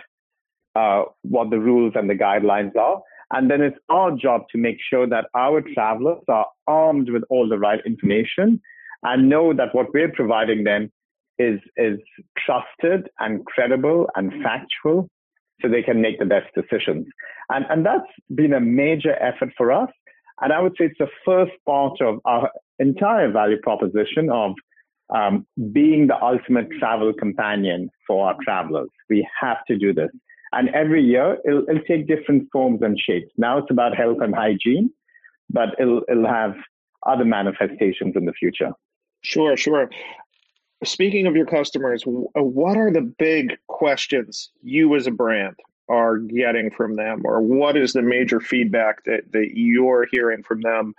uh, 0.75 1.03
what 1.21 1.49
the 1.49 1.59
rules 1.59 1.93
and 1.95 2.09
the 2.09 2.15
guidelines 2.15 2.75
are. 2.75 3.01
And 3.33 3.49
then 3.49 3.61
it's 3.61 3.77
our 3.89 4.11
job 4.11 4.41
to 4.51 4.57
make 4.57 4.77
sure 4.89 5.07
that 5.07 5.25
our 5.33 5.61
travelers 5.73 6.23
are 6.27 6.47
armed 6.67 7.09
with 7.09 7.23
all 7.29 7.47
the 7.47 7.57
right 7.57 7.79
information 7.85 8.61
and 9.03 9.29
know 9.29 9.53
that 9.53 9.73
what 9.73 9.93
we're 9.93 10.11
providing 10.11 10.63
them 10.63 10.91
is, 11.39 11.59
is 11.77 11.97
trusted 12.37 13.09
and 13.19 13.45
credible 13.45 14.09
and 14.15 14.31
factual 14.43 15.07
so 15.61 15.69
they 15.69 15.81
can 15.81 16.01
make 16.01 16.19
the 16.19 16.25
best 16.25 16.47
decisions. 16.55 17.07
And, 17.49 17.65
and 17.69 17.85
that's 17.85 18.11
been 18.33 18.53
a 18.53 18.59
major 18.59 19.15
effort 19.21 19.53
for 19.57 19.71
us. 19.71 19.89
And 20.41 20.51
I 20.51 20.59
would 20.59 20.73
say 20.77 20.85
it's 20.85 20.97
the 20.97 21.07
first 21.23 21.51
part 21.65 22.01
of 22.01 22.19
our 22.25 22.51
entire 22.79 23.31
value 23.31 23.59
proposition 23.61 24.29
of 24.29 24.53
um, 25.13 25.45
being 25.71 26.07
the 26.07 26.21
ultimate 26.21 26.67
travel 26.79 27.13
companion 27.13 27.89
for 28.07 28.27
our 28.27 28.35
travelers. 28.43 28.89
We 29.09 29.27
have 29.39 29.63
to 29.67 29.77
do 29.77 29.93
this. 29.93 30.09
And 30.53 30.69
every 30.69 31.03
year 31.03 31.37
it'll, 31.45 31.63
it'll 31.69 31.83
take 31.83 32.07
different 32.07 32.49
forms 32.51 32.81
and 32.81 32.99
shapes. 32.99 33.31
Now 33.37 33.57
it's 33.59 33.71
about 33.71 33.95
health 33.95 34.17
and 34.21 34.33
hygiene, 34.33 34.89
but 35.49 35.69
it'll, 35.79 36.01
it'll 36.09 36.27
have 36.27 36.55
other 37.05 37.25
manifestations 37.25 38.15
in 38.15 38.25
the 38.25 38.33
future. 38.33 38.71
Sure, 39.21 39.55
sure. 39.55 39.89
Speaking 40.83 41.27
of 41.27 41.35
your 41.35 41.45
customers, 41.45 42.03
what 42.05 42.77
are 42.77 42.91
the 42.91 43.01
big 43.01 43.57
questions 43.67 44.49
you 44.63 44.95
as 44.95 45.05
a 45.05 45.11
brand 45.11 45.55
are 45.91 46.17
getting 46.17 46.71
from 46.71 46.95
them, 46.95 47.21
or 47.25 47.41
what 47.41 47.75
is 47.75 47.93
the 47.93 48.01
major 48.01 48.39
feedback 48.39 49.03
that, 49.05 49.31
that 49.31 49.51
you're 49.53 50.07
hearing 50.11 50.43
from 50.43 50.61
them? 50.61 50.93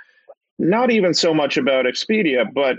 Not 0.58 0.90
even 0.90 1.14
so 1.14 1.32
much 1.32 1.56
about 1.56 1.86
Expedia, 1.86 2.44
but 2.52 2.76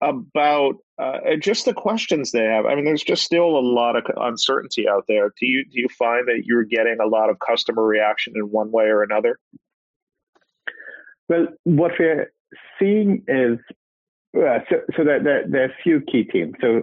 about 0.00 0.76
uh, 0.98 1.36
just 1.40 1.64
the 1.64 1.74
questions 1.74 2.30
they 2.30 2.44
have. 2.44 2.66
I 2.66 2.74
mean, 2.74 2.84
there's 2.84 3.02
just 3.02 3.24
still 3.24 3.58
a 3.58 3.60
lot 3.60 3.96
of 3.96 4.04
uncertainty 4.16 4.88
out 4.88 5.04
there. 5.08 5.32
Do 5.40 5.46
you 5.46 5.64
do 5.64 5.80
you 5.80 5.88
find 5.88 6.28
that 6.28 6.42
you're 6.44 6.64
getting 6.64 6.98
a 7.02 7.06
lot 7.06 7.30
of 7.30 7.38
customer 7.38 7.84
reaction 7.84 8.34
in 8.36 8.42
one 8.50 8.70
way 8.70 8.84
or 8.84 9.02
another? 9.02 9.38
Well, 11.28 11.48
what 11.64 11.92
we're 11.98 12.32
seeing 12.78 13.24
is 13.26 13.58
uh, 14.36 14.58
so, 14.68 14.76
so 14.96 15.04
there, 15.04 15.22
there, 15.22 15.44
there 15.48 15.62
are 15.62 15.66
a 15.66 15.82
few 15.82 16.00
key 16.00 16.28
themes. 16.30 16.54
So, 16.60 16.82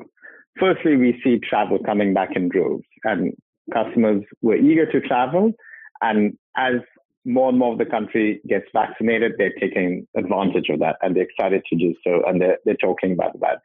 firstly, 0.60 0.95
we 0.95 1.19
see 1.24 1.39
travel 1.39 1.79
coming 1.79 2.13
back 2.13 2.36
in 2.36 2.50
droves, 2.50 2.86
and 3.03 3.34
customers 3.74 4.24
were 4.41 4.55
eager 4.55 4.89
to 4.91 5.01
travel. 5.01 5.53
And 6.01 6.38
as 6.55 6.75
more 7.25 7.50
and 7.50 7.57
more 7.57 7.74
of 7.74 7.79
the 7.79 7.86
country 7.86 8.41
gets 8.48 8.65
vaccinated, 8.74 9.34
they're 9.38 9.53
taking 9.60 10.07
advantage 10.15 10.69
of 10.69 10.79
that 10.79 10.98
and 11.01 11.15
they're 11.15 11.24
excited 11.24 11.63
to 11.69 11.75
do 11.75 11.95
so. 12.03 12.22
And 12.27 12.41
they're, 12.41 12.57
they're 12.65 12.75
talking 12.75 13.13
about 13.13 13.39
that. 13.39 13.60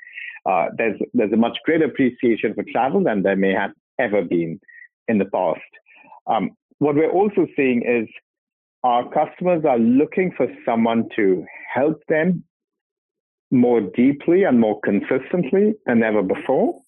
Uh, 0.51 0.71
there's, 0.77 0.99
there's 1.13 1.33
a 1.33 1.37
much 1.37 1.59
greater 1.65 1.85
appreciation 1.85 2.55
for 2.55 2.65
travel 2.73 3.05
than 3.05 3.23
there 3.23 3.37
may 3.37 3.53
have 3.53 3.73
ever 3.99 4.23
been 4.23 4.59
in 5.09 5.19
the 5.19 5.27
past. 5.27 5.61
Um, 6.27 6.53
what 6.79 6.95
we're 6.95 7.11
also 7.11 7.47
seeing 7.57 7.83
is 7.83 8.09
our 8.83 9.05
customers 9.13 9.65
are 9.69 9.79
looking 9.79 10.33
for 10.35 10.47
someone 10.65 11.09
to 11.17 11.45
help 11.75 12.03
them 12.09 12.45
more 13.51 13.81
deeply 13.81 14.45
and 14.45 14.61
more 14.61 14.81
consistently 14.81 15.75
than 15.85 16.03
ever 16.03 16.23
before. 16.23 16.81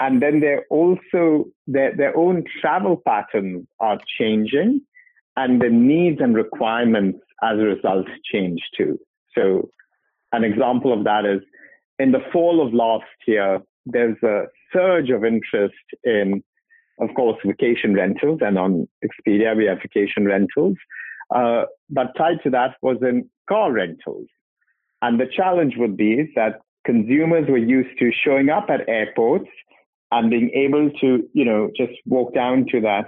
And 0.00 0.20
then 0.20 0.40
they're 0.40 0.64
also, 0.70 1.46
their, 1.66 1.96
their 1.96 2.16
own 2.16 2.44
travel 2.60 3.00
patterns 3.06 3.66
are 3.80 3.98
changing 4.18 4.80
and 5.36 5.60
the 5.60 5.68
needs 5.68 6.20
and 6.20 6.34
requirements 6.34 7.20
as 7.42 7.58
a 7.58 7.62
result 7.62 8.06
change 8.30 8.60
too. 8.76 8.98
So 9.36 9.70
an 10.32 10.44
example 10.44 10.92
of 10.92 11.04
that 11.04 11.24
is 11.24 11.40
in 11.98 12.12
the 12.12 12.20
fall 12.32 12.64
of 12.66 12.72
last 12.72 13.04
year, 13.26 13.60
there's 13.86 14.20
a 14.22 14.44
surge 14.72 15.10
of 15.10 15.24
interest 15.24 15.74
in, 16.02 16.42
of 17.00 17.10
course, 17.14 17.38
vacation 17.44 17.94
rentals, 17.94 18.40
and 18.42 18.58
on 18.58 18.88
Expedia 19.04 19.56
we 19.56 19.66
have 19.66 19.78
vacation 19.78 20.26
rentals. 20.26 20.76
Uh, 21.34 21.64
but 21.90 22.14
tied 22.16 22.42
to 22.42 22.50
that 22.50 22.76
was 22.82 22.98
in 23.02 23.28
car 23.48 23.72
rentals. 23.72 24.26
And 25.02 25.20
the 25.20 25.26
challenge 25.26 25.74
would 25.76 25.96
be 25.96 26.32
that 26.34 26.60
consumers 26.84 27.48
were 27.48 27.58
used 27.58 27.98
to 27.98 28.10
showing 28.12 28.50
up 28.50 28.66
at 28.70 28.88
airports 28.88 29.48
and 30.10 30.30
being 30.30 30.50
able 30.54 30.90
to, 31.00 31.28
you 31.32 31.44
know, 31.44 31.70
just 31.76 31.92
walk 32.06 32.34
down 32.34 32.66
to 32.70 32.80
that 32.80 33.06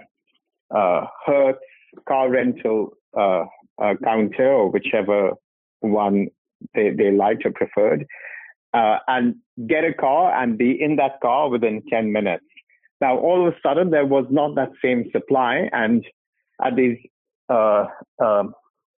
uh, 0.75 1.07
Hertz 1.25 1.59
car 2.09 2.31
rental 2.31 2.97
uh, 3.17 3.45
uh, 3.81 3.95
counter 4.03 4.51
or 4.51 4.71
whichever 4.71 5.33
one 5.81 6.29
they, 6.75 6.91
they 6.91 7.11
liked 7.13 7.45
or 7.45 7.53
preferred, 7.53 8.07
uh, 8.75 8.99
and 9.09 9.37
get 9.69 9.85
a 9.85 9.93
car 9.93 10.35
and 10.43 10.59
be 10.59 10.77
in 10.81 10.97
that 10.97 11.21
car 11.23 11.49
within 11.49 11.83
10 11.91 12.13
minutes. 12.13 12.45
Now, 13.01 13.19
all 13.19 13.47
of 13.47 13.53
a 13.53 13.57
sudden, 13.63 13.91
there 13.91 14.07
was 14.07 14.25
not 14.31 14.55
that 14.55 14.71
same 14.83 15.11
supply, 15.13 15.69
and 15.73 16.05
at 16.65 16.77
these 16.77 16.97
uh, 17.51 17.87
uh, 18.23 18.45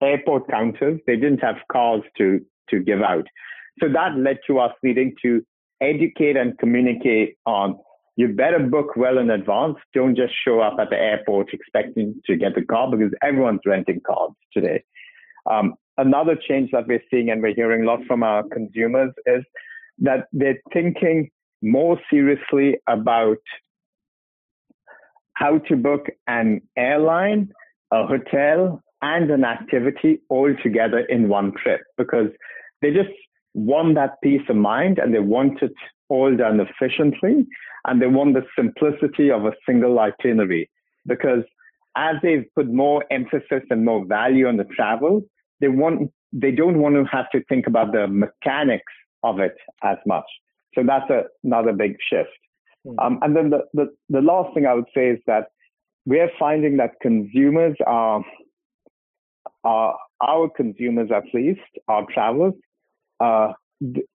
airport 0.01 0.49
counters, 0.49 0.99
they 1.07 1.15
didn't 1.15 1.39
have 1.39 1.55
cars 1.71 2.03
to, 2.17 2.39
to 2.69 2.79
give 2.79 3.01
out. 3.01 3.25
So 3.79 3.87
that 3.89 4.15
led 4.15 4.37
to 4.47 4.59
us 4.59 4.71
needing 4.83 5.15
to 5.23 5.43
educate 5.81 6.37
and 6.37 6.57
communicate 6.59 7.37
on 7.45 7.79
you 8.17 8.29
better 8.29 8.59
book 8.59 8.95
well 8.95 9.19
in 9.19 9.29
advance. 9.29 9.77
Don't 9.93 10.17
just 10.17 10.33
show 10.43 10.59
up 10.59 10.77
at 10.79 10.89
the 10.89 10.97
airport 10.97 11.53
expecting 11.53 12.19
to 12.25 12.35
get 12.35 12.55
the 12.55 12.65
car 12.65 12.89
because 12.89 13.13
everyone's 13.21 13.61
renting 13.65 14.01
cars 14.05 14.31
today. 14.51 14.83
Um, 15.49 15.75
another 15.97 16.35
change 16.35 16.71
that 16.71 16.87
we're 16.87 17.03
seeing 17.11 17.29
and 17.29 17.43
we're 17.43 17.53
hearing 17.53 17.83
a 17.83 17.85
lot 17.85 17.99
from 18.07 18.23
our 18.23 18.43
consumers 18.51 19.13
is 19.27 19.43
that 19.99 20.25
they're 20.33 20.59
thinking 20.73 21.29
more 21.61 21.99
seriously 22.09 22.77
about 22.87 23.37
how 25.33 25.59
to 25.59 25.75
book 25.75 26.07
an 26.25 26.61
airline, 26.75 27.51
a 27.91 28.07
hotel, 28.07 28.81
and 29.03 29.29
an 29.29 29.43
activity 29.43 30.21
all 30.29 30.51
together 30.63 30.99
in 31.01 31.29
one 31.29 31.53
trip 31.61 31.81
because 31.97 32.29
they 32.81 32.89
just 32.89 33.09
want 33.57 33.95
that 33.95 34.21
peace 34.23 34.41
of 34.49 34.55
mind 34.55 34.99
and 34.99 35.13
they 35.13 35.19
want 35.19 35.61
it 35.63 35.73
all 36.09 36.35
done 36.35 36.59
efficiently 36.59 37.45
and 37.85 38.01
they 38.01 38.07
want 38.07 38.35
the 38.35 38.45
simplicity 38.55 39.31
of 39.31 39.45
a 39.45 39.51
single 39.65 39.99
itinerary 39.99 40.69
because 41.07 41.43
as 41.95 42.15
they've 42.21 42.45
put 42.53 42.67
more 42.67 43.03
emphasis 43.09 43.63
and 43.71 43.83
more 43.83 44.05
value 44.05 44.47
on 44.47 44.57
the 44.57 44.63
travel, 44.65 45.23
they 45.59 45.67
want 45.67 46.11
they 46.31 46.51
don't 46.51 46.79
want 46.79 46.95
to 46.95 47.03
have 47.05 47.29
to 47.31 47.43
think 47.45 47.65
about 47.65 47.93
the 47.93 48.07
mechanics 48.07 48.93
of 49.23 49.39
it 49.39 49.55
as 49.83 49.97
much. 50.05 50.25
So 50.75 50.83
that's 50.85 51.09
a, 51.09 51.23
another 51.43 51.73
big 51.73 51.95
shift. 52.07 52.29
Mm-hmm. 52.85 52.99
Um, 52.99 53.19
and 53.23 53.35
then 53.35 53.49
the, 53.49 53.61
the, 53.73 53.87
the 54.09 54.21
last 54.21 54.53
thing 54.53 54.65
I 54.65 54.73
would 54.73 54.91
say 54.93 55.07
is 55.07 55.19
that 55.25 55.47
we're 56.05 56.29
finding 56.37 56.77
that 56.77 56.91
consumers 57.01 57.75
are, 57.87 58.23
are 59.63 59.97
our 60.21 60.49
consumers 60.49 61.09
at 61.15 61.23
least, 61.33 61.61
our 61.87 62.05
travelers, 62.13 62.53
uh, 63.19 63.53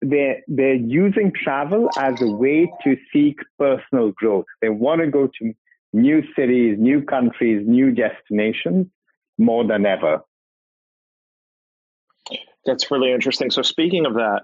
they're, 0.00 0.40
they're 0.48 0.74
using 0.74 1.32
travel 1.32 1.88
as 1.98 2.20
a 2.20 2.30
way 2.30 2.72
to 2.84 2.96
seek 3.12 3.38
personal 3.58 4.10
growth. 4.12 4.46
They 4.60 4.68
want 4.68 5.00
to 5.02 5.06
go 5.08 5.28
to 5.38 5.54
new 5.92 6.22
cities, 6.34 6.76
new 6.78 7.02
countries, 7.02 7.64
new 7.66 7.92
destinations 7.92 8.86
more 9.38 9.64
than 9.66 9.86
ever. 9.86 10.22
That's 12.64 12.90
really 12.90 13.12
interesting. 13.12 13.50
So, 13.50 13.62
speaking 13.62 14.06
of 14.06 14.14
that, 14.14 14.42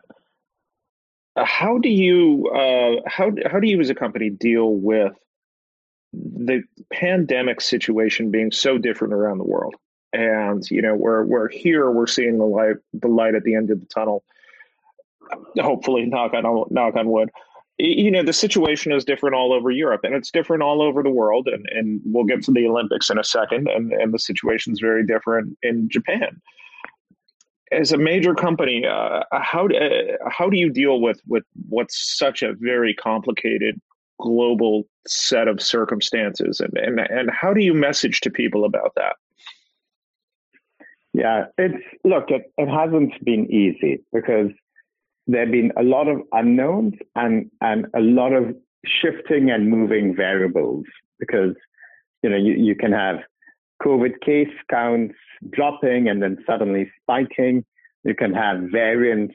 uh, 1.36 1.44
how 1.44 1.78
do 1.78 1.88
you 1.88 2.48
uh, 2.48 3.08
how 3.08 3.30
how 3.46 3.60
do 3.60 3.68
you 3.68 3.80
as 3.80 3.90
a 3.90 3.94
company 3.94 4.28
deal 4.28 4.74
with 4.74 5.12
the 6.12 6.62
pandemic 6.92 7.60
situation 7.60 8.30
being 8.30 8.50
so 8.50 8.76
different 8.76 9.14
around 9.14 9.38
the 9.38 9.44
world? 9.44 9.76
And 10.12 10.68
you 10.68 10.82
know, 10.82 10.96
we're 10.96 11.24
we're 11.24 11.48
here, 11.48 11.90
we're 11.92 12.08
seeing 12.08 12.38
the 12.38 12.44
light 12.44 12.76
the 12.92 13.08
light 13.08 13.36
at 13.36 13.44
the 13.44 13.54
end 13.54 13.70
of 13.70 13.78
the 13.78 13.86
tunnel 13.86 14.24
hopefully 15.58 16.06
knock 16.06 16.32
on 16.34 16.64
knock 16.70 16.96
on 16.96 17.08
wood. 17.08 17.30
You 17.78 18.10
know 18.10 18.24
the 18.24 18.32
situation 18.32 18.92
is 18.92 19.04
different 19.04 19.36
all 19.36 19.52
over 19.52 19.70
Europe 19.70 20.00
and 20.02 20.14
it's 20.14 20.32
different 20.32 20.64
all 20.64 20.82
over 20.82 21.02
the 21.02 21.10
world 21.10 21.46
and, 21.46 21.64
and 21.70 22.00
we'll 22.04 22.24
get 22.24 22.42
to 22.44 22.50
the 22.50 22.66
Olympics 22.66 23.08
in 23.08 23.18
a 23.18 23.24
second 23.24 23.68
and, 23.68 23.92
and 23.92 24.12
the 24.12 24.18
situation 24.18 24.72
is 24.72 24.80
very 24.80 25.06
different 25.06 25.56
in 25.62 25.88
Japan. 25.88 26.40
As 27.70 27.92
a 27.92 27.98
major 27.98 28.34
company 28.34 28.84
uh, 28.84 29.22
how 29.30 29.68
uh, 29.68 30.16
how 30.28 30.50
do 30.50 30.56
you 30.56 30.70
deal 30.70 31.00
with 31.00 31.20
with 31.28 31.44
what's 31.68 32.18
such 32.18 32.42
a 32.42 32.54
very 32.54 32.94
complicated 32.94 33.80
global 34.20 34.88
set 35.06 35.46
of 35.46 35.62
circumstances 35.62 36.58
and, 36.58 36.76
and 36.78 36.98
and 36.98 37.30
how 37.30 37.54
do 37.54 37.62
you 37.62 37.74
message 37.74 38.20
to 38.22 38.30
people 38.30 38.64
about 38.64 38.92
that? 38.96 39.14
Yeah 41.12 41.44
it's 41.58 41.84
look 42.02 42.32
it, 42.32 42.52
it 42.56 42.68
hasn't 42.68 43.24
been 43.24 43.48
easy 43.52 44.02
because 44.12 44.50
there 45.28 45.42
have 45.42 45.52
been 45.52 45.72
a 45.76 45.82
lot 45.82 46.08
of 46.08 46.22
unknowns 46.32 46.94
and, 47.14 47.50
and 47.60 47.86
a 47.94 48.00
lot 48.00 48.32
of 48.32 48.56
shifting 48.84 49.50
and 49.50 49.68
moving 49.68 50.16
variables 50.16 50.84
because, 51.20 51.54
you 52.22 52.30
know, 52.30 52.36
you, 52.36 52.54
you 52.54 52.74
can 52.74 52.92
have 52.92 53.16
COVID 53.82 54.20
case 54.24 54.52
counts 54.70 55.14
dropping 55.50 56.08
and 56.08 56.22
then 56.22 56.38
suddenly 56.46 56.90
spiking. 57.02 57.64
You 58.04 58.14
can 58.14 58.32
have 58.32 58.62
variants 58.72 59.34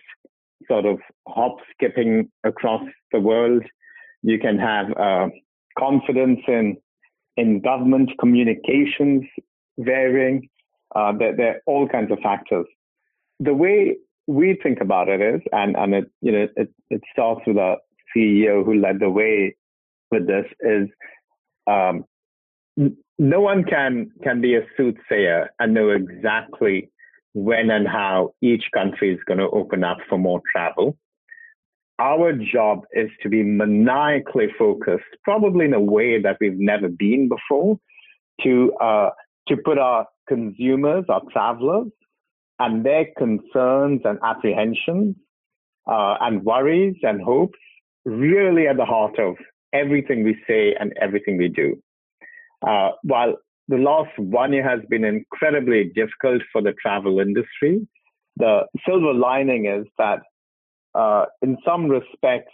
sort 0.68 0.86
of 0.86 1.00
hop 1.28 1.58
skipping 1.72 2.30
across 2.44 2.84
the 3.12 3.20
world. 3.20 3.64
You 4.24 4.40
can 4.40 4.58
have 4.58 4.88
uh, 4.98 5.28
confidence 5.78 6.40
in 6.48 6.78
in 7.36 7.62
government 7.62 8.12
communications 8.20 9.26
varying. 9.78 10.50
Uh, 10.96 11.12
there, 11.18 11.36
there, 11.36 11.56
are 11.56 11.62
all 11.66 11.88
kinds 11.88 12.12
of 12.12 12.20
factors. 12.20 12.68
The 13.40 13.54
way 13.54 13.96
we 14.28 14.58
think 14.62 14.80
about 14.82 15.10
it 15.10 15.22
is, 15.22 15.42
and, 15.52 15.76
and 15.76 15.94
it, 15.94 16.12
you 16.22 16.32
know, 16.32 16.48
it, 16.56 16.74
it 16.90 17.02
starts 17.12 17.42
with 17.46 17.58
a 17.58 17.76
CEO 18.16 18.64
who 18.64 18.80
led 18.80 19.00
the 19.00 19.10
way 19.10 19.56
with 20.12 20.28
this 20.28 20.46
is, 20.62 20.88
um, 21.68 22.06
no 23.20 23.42
one 23.42 23.64
can, 23.64 24.12
can 24.24 24.42
be 24.42 24.56
a 24.56 24.62
soothsayer 24.78 25.50
and 25.60 25.74
know 25.74 25.90
exactly 25.90 26.90
when 27.34 27.70
and 27.72 27.88
how 27.88 28.34
each 28.42 28.66
country 28.74 29.14
is 29.14 29.20
going 29.26 29.40
to 29.40 29.50
open 29.50 29.84
up 29.84 29.98
for 30.08 30.18
more 30.18 30.42
travel. 30.52 30.98
Our 32.00 32.34
job 32.34 32.86
is 32.94 33.10
to 33.22 33.30
be 33.30 33.44
maniacally 33.44 34.48
focused, 34.58 35.04
probably 35.24 35.66
in 35.66 35.74
a 35.74 35.80
way 35.80 36.22
that 36.22 36.38
we've 36.40 36.58
never 36.58 36.90
been 36.90 37.30
before, 37.30 37.80
to 38.42 38.74
uh, 38.82 39.10
to 39.48 39.58
put 39.58 39.78
our 39.78 40.08
consumers, 40.28 41.06
our 41.10 41.22
travelers, 41.32 41.92
and 42.60 42.86
their 42.86 43.06
concerns 43.18 44.02
and 44.06 44.20
apprehensions 44.24 45.16
uh, 45.88 46.16
and 46.22 46.44
worries 46.44 46.96
and 47.04 47.22
hopes 47.22 47.60
really 48.06 48.68
at 48.68 48.78
the 48.78 48.86
heart 48.86 49.18
of 49.20 49.36
everything 49.74 50.24
we 50.24 50.38
say 50.48 50.76
and 50.80 50.94
everything 51.02 51.38
we 51.38 51.48
do. 51.48 51.82
Uh, 52.66 52.92
while 53.04 53.36
the 53.68 53.78
last 53.78 54.12
one 54.18 54.54
year 54.54 54.68
has 54.68 54.80
been 54.90 55.04
incredibly 55.04 55.92
difficult 55.96 56.42
for 56.52 56.62
the 56.62 56.74
travel 56.82 57.20
industry, 57.20 57.86
the 58.38 58.62
silver 58.86 59.14
lining 59.14 59.66
is 59.66 59.86
that 59.98 60.20
uh, 60.96 61.26
in 61.42 61.58
some 61.66 61.88
respects, 61.88 62.52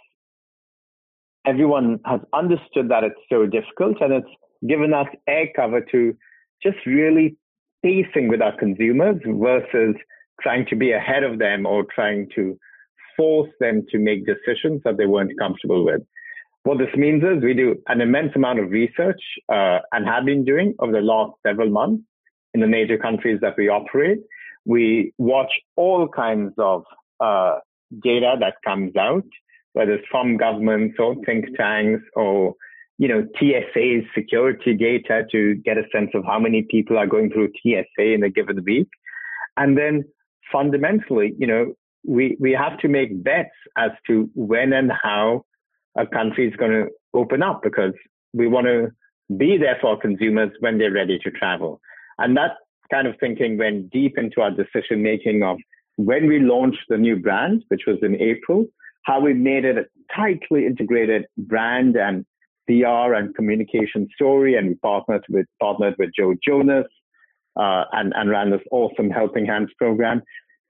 everyone 1.46 2.00
has 2.04 2.20
understood 2.32 2.88
that 2.88 3.04
it's 3.04 3.20
so 3.30 3.46
difficult 3.46 3.96
and 4.00 4.12
it's 4.12 4.34
given 4.68 4.92
us 4.92 5.06
air 5.26 5.46
cover 5.54 5.80
to 5.80 6.14
just 6.62 6.76
really 6.86 7.36
pacing 7.82 8.28
with 8.28 8.42
our 8.42 8.56
consumers 8.56 9.16
versus 9.26 9.94
trying 10.40 10.66
to 10.66 10.76
be 10.76 10.92
ahead 10.92 11.22
of 11.22 11.38
them 11.38 11.66
or 11.66 11.84
trying 11.94 12.28
to 12.34 12.58
force 13.16 13.50
them 13.60 13.84
to 13.90 13.98
make 13.98 14.26
decisions 14.26 14.80
that 14.84 14.96
they 14.96 15.06
weren't 15.06 15.38
comfortable 15.38 15.84
with. 15.84 16.00
What 16.62 16.78
this 16.78 16.94
means 16.94 17.22
is 17.22 17.42
we 17.42 17.54
do 17.54 17.76
an 17.88 18.00
immense 18.00 18.32
amount 18.36 18.58
of 18.58 18.70
research 18.70 19.20
uh, 19.48 19.78
and 19.92 20.06
have 20.06 20.24
been 20.24 20.44
doing 20.44 20.74
over 20.78 20.92
the 20.92 21.00
last 21.00 21.32
several 21.46 21.70
months 21.70 22.02
in 22.52 22.60
the 22.60 22.66
major 22.66 22.98
countries 22.98 23.38
that 23.40 23.56
we 23.56 23.68
operate. 23.68 24.18
We 24.66 25.12
watch 25.16 25.50
all 25.76 26.06
kinds 26.08 26.52
of 26.58 26.84
uh, 27.18 27.58
data 28.02 28.36
that 28.40 28.54
comes 28.64 28.94
out, 28.96 29.24
whether 29.72 29.92
it's 29.92 30.06
from 30.10 30.36
governments 30.36 30.96
or 30.98 31.16
think 31.24 31.46
tanks 31.56 32.02
or 32.14 32.54
you 33.00 33.08
know, 33.08 33.26
TSA's 33.38 34.04
security 34.14 34.74
data 34.74 35.22
to 35.32 35.54
get 35.54 35.78
a 35.78 35.84
sense 35.90 36.10
of 36.12 36.22
how 36.26 36.38
many 36.38 36.66
people 36.70 36.98
are 36.98 37.06
going 37.06 37.30
through 37.30 37.48
TSA 37.56 38.12
in 38.12 38.22
a 38.22 38.28
given 38.28 38.62
week. 38.62 38.88
And 39.56 39.78
then 39.78 40.04
fundamentally, 40.52 41.34
you 41.38 41.46
know, 41.46 41.72
we, 42.06 42.36
we 42.38 42.52
have 42.52 42.78
to 42.80 42.88
make 42.88 43.24
bets 43.24 43.56
as 43.78 43.92
to 44.06 44.28
when 44.34 44.74
and 44.74 44.92
how 45.02 45.46
a 45.96 46.06
country 46.06 46.46
is 46.46 46.54
going 46.56 46.72
to 46.72 46.88
open 47.14 47.42
up 47.42 47.62
because 47.62 47.94
we 48.34 48.46
want 48.46 48.66
to 48.66 48.88
be 49.34 49.56
there 49.56 49.78
for 49.80 49.98
consumers 49.98 50.50
when 50.60 50.76
they're 50.76 50.92
ready 50.92 51.18
to 51.20 51.30
travel. 51.30 51.80
And 52.18 52.36
that 52.36 52.56
kind 52.90 53.06
of 53.06 53.14
thinking 53.18 53.56
went 53.56 53.88
deep 53.88 54.18
into 54.18 54.42
our 54.42 54.50
decision 54.50 55.02
making 55.02 55.42
of 55.42 55.56
when 55.96 56.26
we 56.26 56.38
launched 56.38 56.84
the 56.90 56.98
new 56.98 57.16
brand, 57.16 57.64
which 57.68 57.84
was 57.86 57.96
in 58.02 58.20
April, 58.20 58.66
how 59.04 59.20
we 59.20 59.32
made 59.32 59.64
it 59.64 59.78
a 59.78 59.86
tightly 60.14 60.66
integrated 60.66 61.24
brand 61.38 61.96
and 61.96 62.26
PR 62.70 63.14
and 63.14 63.34
communication 63.34 64.08
story, 64.14 64.56
and 64.56 64.68
we 64.68 64.74
partnered 64.76 65.24
with 65.28 65.46
partnered 65.60 65.96
with 65.98 66.10
Joe 66.16 66.34
Jonas 66.46 66.86
uh, 67.56 67.84
and 67.92 68.12
and 68.14 68.30
ran 68.30 68.50
this 68.50 68.62
awesome 68.70 69.10
Helping 69.10 69.46
Hands 69.46 69.70
program. 69.76 70.22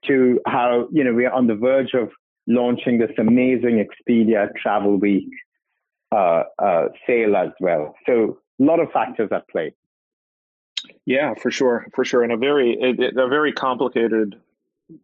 To 0.07 0.39
how 0.47 0.87
you 0.91 1.03
know 1.03 1.13
we're 1.13 1.31
on 1.31 1.45
the 1.45 1.55
verge 1.55 1.93
of 1.93 2.09
launching 2.47 2.97
this 2.97 3.11
amazing 3.19 3.85
Expedia 3.85 4.49
Travel 4.55 4.97
Week 4.97 5.29
uh, 6.11 6.43
uh, 6.57 6.87
sale 7.05 7.35
as 7.35 7.49
well. 7.59 7.95
So 8.07 8.39
a 8.59 8.63
lot 8.63 8.79
of 8.79 8.91
factors 8.91 9.29
at 9.31 9.47
play. 9.47 9.75
Yeah, 11.05 11.35
for 11.35 11.51
sure, 11.51 11.85
for 11.93 12.03
sure, 12.03 12.23
and 12.23 12.31
a 12.31 12.37
very 12.37 12.73
a 12.81 13.27
very 13.27 13.53
complicated 13.53 14.35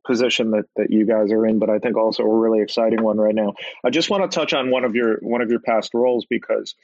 position 0.05 0.51
that, 0.51 0.65
that 0.75 0.89
you 0.89 1.05
guys 1.05 1.31
are 1.31 1.45
in, 1.45 1.59
but 1.59 1.69
I 1.69 1.79
think 1.79 1.97
also 1.97 2.23
a 2.23 2.39
really 2.39 2.61
exciting 2.61 3.03
one 3.03 3.17
right 3.17 3.35
now. 3.35 3.53
I 3.83 3.89
just 3.89 4.09
want 4.09 4.29
to 4.29 4.35
touch 4.35 4.53
on 4.53 4.71
one 4.71 4.83
of 4.83 4.95
your 4.95 5.17
one 5.21 5.41
of 5.41 5.49
your 5.49 5.59
past 5.59 5.93
roles 5.93 6.25
because 6.29 6.75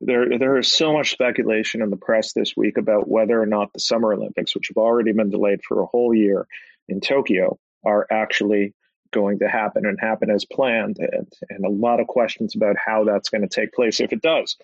there 0.00 0.38
there 0.38 0.58
is 0.58 0.70
so 0.70 0.92
much 0.92 1.10
speculation 1.10 1.82
in 1.82 1.90
the 1.90 1.96
press 1.96 2.32
this 2.32 2.56
week 2.56 2.76
about 2.76 3.08
whether 3.08 3.40
or 3.40 3.46
not 3.46 3.72
the 3.72 3.80
Summer 3.80 4.12
Olympics, 4.12 4.54
which 4.54 4.68
have 4.68 4.76
already 4.76 5.12
been 5.12 5.30
delayed 5.30 5.62
for 5.62 5.80
a 5.80 5.86
whole 5.86 6.14
year 6.14 6.46
in 6.88 7.00
Tokyo, 7.00 7.58
are 7.84 8.06
actually 8.10 8.74
going 9.14 9.38
to 9.38 9.48
happen 9.48 9.86
and 9.86 9.98
happen 10.00 10.28
as 10.28 10.44
planned, 10.44 10.98
and, 10.98 11.32
and 11.48 11.64
a 11.64 11.70
lot 11.70 12.00
of 12.00 12.08
questions 12.08 12.56
about 12.56 12.74
how 12.84 13.04
that's 13.04 13.30
going 13.30 13.42
to 13.42 13.48
take 13.48 13.72
place 13.72 14.00
if 14.00 14.12
it 14.12 14.20
does. 14.20 14.56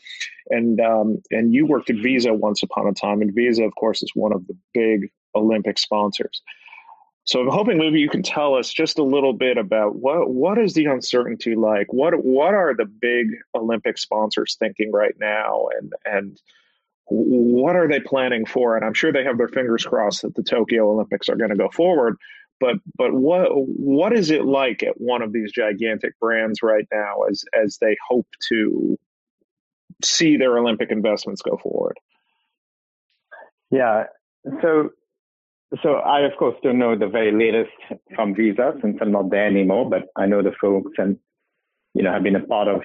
And 0.48 0.81
um, 0.81 1.22
and 1.31 1.55
you 1.55 1.66
worked 1.66 1.88
at 1.88 1.96
Visa 1.96 2.35
once 2.35 2.62
upon 2.62 2.88
a 2.88 2.92
time, 2.92 3.22
and 3.22 3.35
Visa, 3.35 3.64
of 3.64 3.74
course, 3.76 4.03
is 4.03 4.11
one 4.14 4.33
of 4.33 4.46
the 4.46 4.57
big 4.74 5.11
Olympic 5.35 5.79
sponsors. 5.79 6.42
So 7.31 7.40
I'm 7.40 7.49
hoping 7.49 7.79
maybe 7.79 8.01
you 8.01 8.09
can 8.09 8.25
tell 8.25 8.57
us 8.57 8.73
just 8.73 8.99
a 8.99 9.05
little 9.05 9.33
bit 9.33 9.57
about 9.57 9.95
what 9.95 10.31
what 10.31 10.59
is 10.59 10.75
the 10.75 10.87
uncertainty 10.87 11.55
like? 11.55 11.93
What 11.93 12.25
what 12.25 12.55
are 12.55 12.75
the 12.75 12.87
big 12.87 13.29
Olympic 13.55 13.99
sponsors 13.99 14.57
thinking 14.59 14.90
right 14.90 15.14
now, 15.21 15.69
and 15.79 15.93
and 16.05 16.40
what 17.07 17.77
are 17.77 17.87
they 17.87 18.01
planning 18.01 18.47
for? 18.47 18.75
And 18.75 18.85
I'm 18.85 18.95
sure 18.95 19.12
they 19.12 19.23
have 19.23 19.38
their 19.38 19.47
fingers 19.47 19.85
crossed 19.85 20.23
that 20.23 20.35
the 20.35 20.43
Tokyo 20.43 20.90
Olympics 20.90 21.29
are 21.29 21.37
going 21.37 21.51
to 21.51 21.57
go 21.57 21.69
forward. 21.69 22.16
But 22.59 22.79
but 22.99 23.12
what 23.12 23.51
what 23.53 24.12
is 24.12 24.33
it 24.33 24.45
like 24.45 24.83
at 24.83 25.01
one 25.01 25.23
of 25.23 25.33
these 25.33 25.53
gigantic 25.53 26.19
brands 26.19 26.64
right 26.64 26.88
now 26.93 27.23
as 27.31 27.45
as 27.55 27.79
they 27.81 27.97
hope 28.09 28.27
to 28.49 28.99
see 30.03 30.37
their 30.37 30.59
Olympic 30.59 30.90
investments 30.90 31.43
go 31.43 31.57
forward? 31.59 31.97
Yeah. 33.71 34.07
So 34.62 34.90
so 35.83 35.95
I, 35.95 36.21
of 36.21 36.33
course, 36.39 36.57
don't 36.63 36.79
know 36.79 36.97
the 36.99 37.07
very 37.07 37.33
latest 37.33 38.03
from 38.15 38.35
Visa 38.35 38.73
since 38.83 38.99
I'm 39.01 39.13
not 39.13 39.31
there 39.31 39.47
anymore, 39.47 39.89
but 39.89 40.09
I 40.17 40.27
know 40.27 40.43
the 40.43 40.53
folks 40.61 40.93
and, 40.99 41.17
you 41.95 42.03
know, 42.03 42.13
have 42.13 42.25
been 42.25 42.37
a 42.37 42.47
part 42.47 42.69
of 42.69 42.83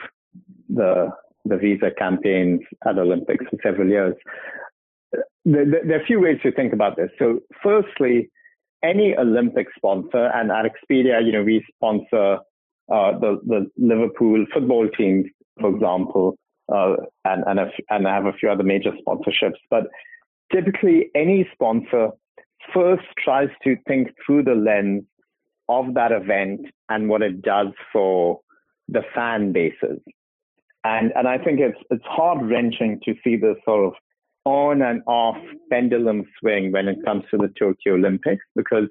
the, 0.69 1.09
the 1.45 1.57
Visa 1.57 1.89
campaigns 1.97 2.61
at 2.87 2.97
Olympics 2.99 3.45
for 3.49 3.57
several 3.63 3.89
years. 3.89 4.15
There, 5.45 5.65
there, 5.65 5.97
are 5.97 6.01
a 6.01 6.05
few 6.05 6.19
ways 6.19 6.37
to 6.43 6.51
think 6.51 6.73
about 6.73 6.95
this. 6.95 7.09
So 7.17 7.39
firstly, 7.63 8.29
any 8.83 9.15
Olympic 9.17 9.67
sponsor, 9.75 10.27
and 10.27 10.51
at 10.51 10.65
Expedia, 10.65 11.25
you 11.25 11.31
know, 11.31 11.43
we 11.43 11.65
sponsor 11.75 12.37
uh, 12.91 13.17
the, 13.19 13.39
the 13.45 13.71
Liverpool 13.77 14.45
football 14.53 14.87
team, 14.89 15.31
for 15.59 15.69
example, 15.73 16.37
uh, 16.71 16.95
and, 17.23 17.43
and, 17.47 17.59
a, 17.59 17.71
and 17.89 18.07
I 18.07 18.13
have 18.13 18.25
a 18.25 18.33
few 18.33 18.49
other 18.49 18.63
major 18.63 18.91
sponsorships. 19.07 19.57
But 19.71 19.87
typically, 20.51 21.09
any 21.15 21.49
sponsor 21.53 22.09
first 22.73 23.05
tries 23.23 23.49
to 23.63 23.75
think 23.87 24.09
through 24.25 24.43
the 24.43 24.55
lens 24.55 25.03
of 25.69 25.93
that 25.95 26.11
event 26.11 26.67
and 26.89 27.09
what 27.09 27.21
it 27.21 27.41
does 27.41 27.67
for 27.91 28.39
the 28.87 29.01
fan 29.13 29.51
bases. 29.51 29.99
And, 30.83 31.11
and 31.15 31.27
I 31.27 31.37
think 31.39 31.59
it's, 31.59 31.79
it's 31.89 32.05
heart 32.05 32.37
wrenching 32.43 32.99
to 33.05 33.15
see 33.23 33.35
this 33.35 33.55
sort 33.65 33.87
of 33.87 33.93
on 34.45 34.83
and 34.83 35.01
off 35.07 35.37
pendulum 35.71 36.23
swing 36.39 36.71
when 36.71 36.87
it 36.87 37.03
comes 37.03 37.23
to 37.31 37.37
the 37.37 37.51
Tokyo 37.57 37.95
Olympics, 37.95 38.45
because 38.55 38.87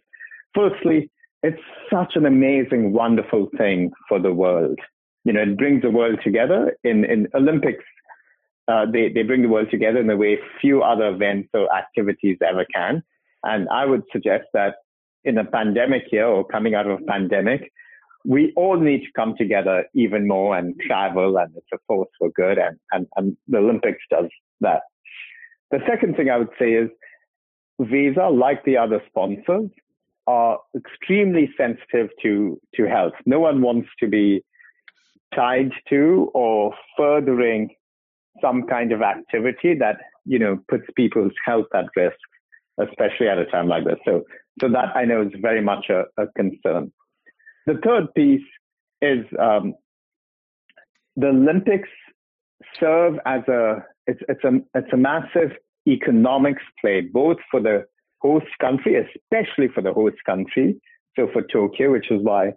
firstly, 0.55 1.11
it's 1.45 1.63
such 1.93 2.17
an 2.17 2.27
amazing, 2.27 2.93
wonderful 2.93 3.49
thing 3.57 3.93
for 4.09 4.19
the 4.19 4.33
world. 4.33 4.79
You 5.25 5.33
know, 5.35 5.43
it 5.43 5.57
brings 5.57 5.83
the 5.83 5.91
world 5.91 6.19
together 6.25 6.77
in, 6.83 7.05
in 7.05 7.29
Olympics. 7.35 7.85
Uh, 8.67 8.87
they, 8.91 9.11
they 9.13 9.23
bring 9.23 9.43
the 9.43 9.49
world 9.49 9.69
together 9.71 10.01
in 10.01 10.11
a 10.11 10.17
way 10.17 10.39
few 10.61 10.83
other 10.83 11.09
events 11.09 11.51
or 11.55 11.73
activities 11.73 12.39
ever 12.47 12.67
can. 12.75 13.03
And 13.45 13.69
I 13.69 13.85
would 13.85 14.03
suggest 14.13 14.45
that 14.55 14.77
in 15.25 15.39
a 15.39 15.45
pandemic 15.45 16.05
year 16.13 16.27
or 16.27 16.45
coming 16.45 16.75
out 16.75 16.87
of 16.87 17.01
a 17.01 17.05
pandemic, 17.05 17.73
we 18.25 18.53
all 18.57 18.79
need 18.79 19.01
to 19.01 19.13
come 19.15 19.35
together 19.37 19.85
even 19.95 20.27
more 20.27 20.57
and 20.57 20.75
travel, 20.81 21.37
and 21.37 21.53
it's 21.57 21.67
a 21.73 21.79
force 21.87 22.09
for 22.19 22.31
good. 22.31 22.59
And, 22.59 22.79
and, 22.93 23.07
and 23.17 23.37
the 23.49 23.59
Olympics 23.59 24.03
does 24.11 24.31
that. 24.61 24.83
The 25.71 25.81
second 25.87 26.17
thing 26.17 26.31
I 26.31 26.39
would 26.39 26.49
say 26.59 26.73
is 26.73 26.89
Visa, 27.81 28.29
like 28.29 28.65
the 28.65 28.79
other 28.79 29.03
sponsors, 29.09 29.71
are 30.27 30.59
extremely 30.75 31.51
sensitive 31.57 32.09
to, 32.23 32.59
to 32.77 32.89
health. 32.89 33.13
No 33.27 33.41
one 33.41 33.61
wants 33.61 33.89
to 34.01 34.09
be 34.09 34.43
tied 35.35 35.73
to 35.91 36.31
or 36.33 36.75
furthering 36.97 37.75
some 38.41 38.67
kind 38.67 38.93
of 38.93 39.03
activity 39.03 39.75
that, 39.75 39.97
you 40.25 40.39
know, 40.39 40.59
puts 40.69 40.85
people's 40.97 41.33
health 41.45 41.67
at 41.75 41.87
risk, 41.95 42.17
especially 42.81 43.29
at 43.29 43.39
a 43.39 43.47
time 43.47 43.69
like 43.69 43.85
this. 43.85 43.99
So, 44.05 44.23
so 44.61 44.69
that 44.69 44.97
I 44.97 45.05
know 45.05 45.23
is 45.23 45.33
very 45.41 45.63
much 45.63 45.87
a, 45.91 46.05
a 46.21 46.27
concern. 46.37 46.93
The 47.67 47.79
third 47.85 48.13
piece 48.15 48.47
is 49.01 49.25
um, 49.41 49.75
the 51.17 51.29
Olympics 51.29 51.89
serve 52.79 53.15
as 53.27 53.43
a 53.49 53.85
it's 54.07 54.21
it's 54.29 54.45
a 54.45 54.61
it's 54.75 54.93
a 54.93 54.97
massive 54.97 55.53
economics 55.87 56.63
play 56.81 57.01
both 57.01 57.39
for 57.51 57.61
the 57.61 57.85
host 58.21 58.47
country, 58.61 58.97
especially 58.97 59.69
for 59.69 59.83
the 59.83 59.93
host 59.93 60.17
country. 60.27 60.81
So 61.17 61.29
for 61.33 61.43
Tokyo, 61.43 61.93
which 61.93 62.11
is 62.11 62.21
why 62.23 62.53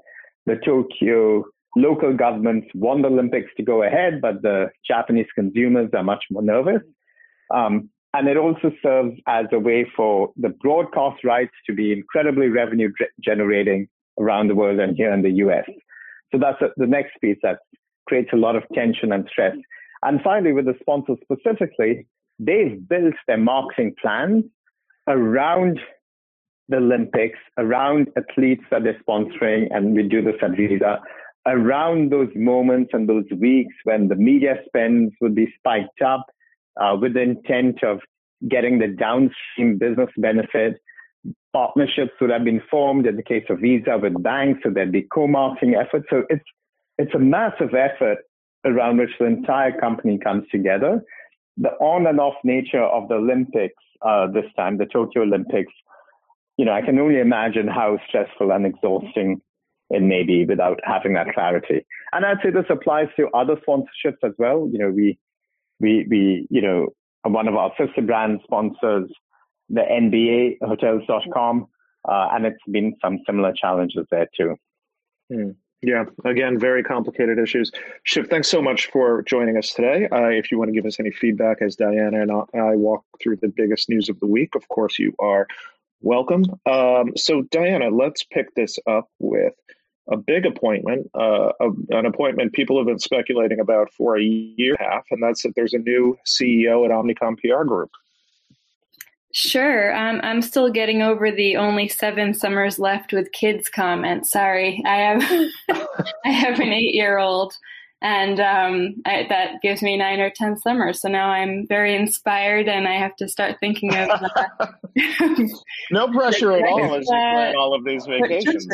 the 0.45 0.55
Tokyo 0.65 1.43
local 1.75 2.13
governments 2.15 2.67
want 2.73 3.03
the 3.03 3.09
Olympics 3.09 3.51
to 3.57 3.63
go 3.63 3.83
ahead, 3.83 4.21
but 4.21 4.41
the 4.41 4.69
Japanese 4.85 5.27
consumers 5.35 5.89
are 5.93 6.03
much 6.03 6.23
more 6.31 6.41
nervous. 6.41 6.81
Um, 7.53 7.89
and 8.13 8.27
it 8.27 8.37
also 8.37 8.71
serves 8.81 9.15
as 9.27 9.45
a 9.51 9.59
way 9.59 9.85
for 9.95 10.31
the 10.37 10.49
broadcast 10.49 11.23
rights 11.23 11.53
to 11.67 11.73
be 11.73 11.91
incredibly 11.91 12.47
revenue 12.47 12.91
generating 13.23 13.87
around 14.19 14.47
the 14.47 14.55
world 14.55 14.79
and 14.79 14.95
here 14.95 15.13
in 15.13 15.21
the 15.21 15.31
US. 15.45 15.65
So 16.31 16.39
that's 16.39 16.57
the 16.77 16.87
next 16.87 17.13
piece 17.21 17.37
that 17.43 17.59
creates 18.07 18.29
a 18.33 18.37
lot 18.37 18.55
of 18.55 18.63
tension 18.73 19.11
and 19.11 19.27
stress. 19.29 19.55
And 20.03 20.21
finally, 20.21 20.53
with 20.53 20.65
the 20.65 20.75
sponsors 20.79 21.17
specifically, 21.21 22.07
they've 22.39 22.87
built 22.87 23.15
their 23.27 23.37
marketing 23.37 23.95
plans 24.01 24.45
around 25.07 25.79
the 26.69 26.77
Olympics, 26.77 27.39
around 27.57 28.07
athletes 28.17 28.63
that 28.71 28.83
they're 28.83 29.01
sponsoring, 29.07 29.67
and 29.71 29.93
we 29.93 30.03
do 30.03 30.21
this 30.21 30.35
at 30.41 30.51
Visa, 30.51 30.99
around 31.45 32.11
those 32.11 32.29
moments 32.35 32.91
and 32.93 33.07
those 33.07 33.25
weeks 33.39 33.73
when 33.85 34.09
the 34.09 34.15
media 34.15 34.55
spends 34.65 35.13
would 35.21 35.33
be 35.33 35.47
spiked 35.57 36.01
up 36.01 36.25
uh, 36.79 36.95
with 36.99 37.13
the 37.13 37.21
intent 37.21 37.83
of 37.83 37.99
getting 38.49 38.79
the 38.79 38.87
downstream 38.87 39.77
business 39.77 40.09
benefit. 40.17 40.79
Partnerships 41.53 42.11
would 42.21 42.29
have 42.29 42.43
been 42.43 42.61
formed 42.69 43.07
in 43.07 43.15
the 43.15 43.23
case 43.23 43.45
of 43.49 43.59
Visa 43.59 43.97
with 44.01 44.21
banks, 44.21 44.61
so 44.63 44.69
there'd 44.69 44.91
be 44.91 45.07
co-marketing 45.13 45.75
efforts. 45.75 46.05
So 46.09 46.23
it's 46.29 46.45
it's 46.97 47.13
a 47.13 47.19
massive 47.19 47.73
effort 47.73 48.19
around 48.65 48.97
which 48.97 49.11
the 49.19 49.25
entire 49.25 49.77
company 49.79 50.17
comes 50.17 50.45
together. 50.51 51.01
The 51.57 51.69
on 51.79 52.05
and 52.07 52.19
off 52.19 52.35
nature 52.43 52.83
of 52.83 53.07
the 53.07 53.15
Olympics 53.15 53.83
uh, 54.01 54.27
this 54.27 54.45
time, 54.55 54.77
the 54.77 54.85
Tokyo 54.85 55.23
Olympics, 55.23 55.73
you 56.57 56.65
know, 56.65 56.73
I 56.73 56.81
can 56.81 56.99
only 56.99 57.19
imagine 57.19 57.67
how 57.67 57.97
stressful 58.07 58.51
and 58.51 58.65
exhausting 58.65 59.41
it 59.89 60.01
may 60.01 60.23
be 60.23 60.45
without 60.45 60.79
having 60.83 61.13
that 61.13 61.33
clarity. 61.33 61.85
And 62.11 62.25
I'd 62.25 62.37
say 62.43 62.51
this 62.51 62.65
applies 62.69 63.07
to 63.17 63.29
other 63.33 63.55
sponsorships 63.67 64.21
as 64.23 64.33
well. 64.37 64.69
You 64.71 64.79
know, 64.79 64.89
we, 64.89 65.17
we, 65.79 66.05
we, 66.09 66.47
you 66.49 66.61
know, 66.61 66.89
one 67.23 67.47
of 67.47 67.55
our 67.55 67.71
sister 67.77 68.01
brand 68.01 68.39
sponsors, 68.43 69.09
the 69.69 69.81
NBA 69.81 70.57
hotels.com, 70.61 71.67
uh, 72.07 72.27
and 72.31 72.45
it's 72.45 72.63
been 72.69 72.95
some 73.01 73.19
similar 73.25 73.53
challenges 73.53 74.05
there 74.11 74.27
too. 74.35 74.55
Hmm. 75.31 75.51
Yeah, 75.83 76.05
again, 76.25 76.57
very 76.57 76.81
complicated 76.81 77.37
issues. 77.37 77.71
Shiv, 78.01 78.27
thanks 78.29 78.47
so 78.47 78.63
much 78.63 78.87
for 78.87 79.21
joining 79.23 79.57
us 79.57 79.73
today. 79.73 80.07
Uh, 80.11 80.29
if 80.29 80.51
you 80.51 80.57
want 80.57 80.69
to 80.69 80.73
give 80.73 80.87
us 80.87 80.99
any 80.99 81.11
feedback 81.11 81.61
as 81.61 81.75
Diana 81.75 82.21
and 82.21 82.31
I 82.31 82.75
walk 82.75 83.03
through 83.21 83.37
the 83.37 83.49
biggest 83.49 83.87
news 83.87 84.09
of 84.09 84.19
the 84.19 84.25
week, 84.25 84.55
of 84.55 84.67
course, 84.69 84.97
you 84.97 85.13
are 85.19 85.45
welcome. 86.01 86.45
Um, 86.65 87.15
so, 87.15 87.43
Diana, 87.51 87.89
let's 87.89 88.23
pick 88.23 88.55
this 88.55 88.79
up 88.87 89.07
with 89.19 89.53
a 90.09 90.17
big 90.17 90.45
appointment, 90.45 91.09
uh, 91.15 91.51
a, 91.59 91.69
an 91.89 92.05
appointment 92.05 92.53
people 92.53 92.77
have 92.77 92.87
been 92.87 92.99
speculating 92.99 93.59
about 93.59 93.91
for 93.93 94.17
a 94.17 94.23
year 94.23 94.75
and 94.79 94.87
a 94.87 94.91
half, 94.91 95.05
and 95.11 95.21
that's 95.21 95.43
that 95.43 95.53
there's 95.55 95.73
a 95.73 95.79
new 95.79 96.17
CEO 96.25 96.85
at 96.85 96.91
Omnicom 96.91 97.37
PR 97.39 97.63
Group. 97.63 97.91
Sure. 99.33 99.95
Um, 99.95 100.19
I'm 100.23 100.41
still 100.41 100.71
getting 100.71 101.01
over 101.01 101.31
the 101.31 101.57
only 101.57 101.87
seven 101.87 102.33
summers 102.33 102.79
left 102.79 103.13
with 103.13 103.31
kids 103.33 103.69
comment. 103.69 104.25
Sorry, 104.25 104.81
I 104.85 104.95
have 104.95 105.23
I 106.25 106.31
have 106.31 106.59
an 106.59 106.73
eight 106.73 106.95
year 106.95 107.19
old, 107.19 107.53
and 108.01 108.39
um, 108.39 108.95
I, 109.05 109.25
that 109.29 109.61
gives 109.61 109.81
me 109.81 109.97
nine 109.97 110.19
or 110.19 110.29
ten 110.29 110.55
summers. 110.57 111.01
So 111.01 111.09
now 111.09 111.29
I'm 111.29 111.65
very 111.67 111.95
inspired, 111.95 112.67
and 112.67 112.87
I 112.87 112.93
have 112.93 113.15
to 113.17 113.27
start 113.27 113.57
thinking 113.59 113.95
of. 113.95 114.09
Uh, 114.09 114.67
no 115.91 116.07
pressure 116.11 116.51
at 116.51 116.63
all 116.63 116.95
as 116.95 117.05
you 117.05 117.11
plan 117.11 117.55
all 117.55 117.73
of 117.73 117.83
these 117.83 118.05
vacations. 118.07 118.67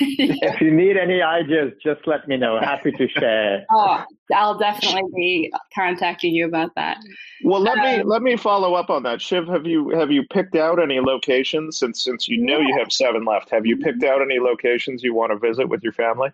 If 0.00 0.60
you 0.60 0.72
need 0.72 0.96
any 0.96 1.22
ideas, 1.22 1.72
just 1.82 2.00
let 2.06 2.26
me 2.26 2.36
know. 2.36 2.58
Happy 2.60 2.90
to 2.92 3.08
share. 3.08 3.64
Oh, 3.70 4.02
I'll 4.34 4.58
definitely 4.58 5.02
be 5.14 5.52
contacting 5.74 6.34
you 6.34 6.46
about 6.46 6.74
that. 6.74 6.98
Well, 7.44 7.60
let 7.60 7.78
um, 7.78 7.84
me 7.84 8.02
let 8.02 8.22
me 8.22 8.36
follow 8.36 8.74
up 8.74 8.90
on 8.90 9.04
that. 9.04 9.22
Shiv, 9.22 9.46
have 9.46 9.66
you 9.66 9.90
have 9.90 10.10
you 10.10 10.24
picked 10.32 10.56
out 10.56 10.82
any 10.82 10.98
locations 11.00 11.78
since 11.78 12.02
since 12.02 12.28
you 12.28 12.38
know 12.38 12.58
yeah. 12.58 12.68
you 12.68 12.78
have 12.78 12.90
seven 12.90 13.24
left? 13.24 13.50
Have 13.50 13.66
you 13.66 13.76
picked 13.76 14.02
out 14.02 14.20
any 14.20 14.40
locations 14.40 15.04
you 15.04 15.14
want 15.14 15.30
to 15.30 15.38
visit 15.38 15.68
with 15.68 15.84
your 15.84 15.92
family? 15.92 16.30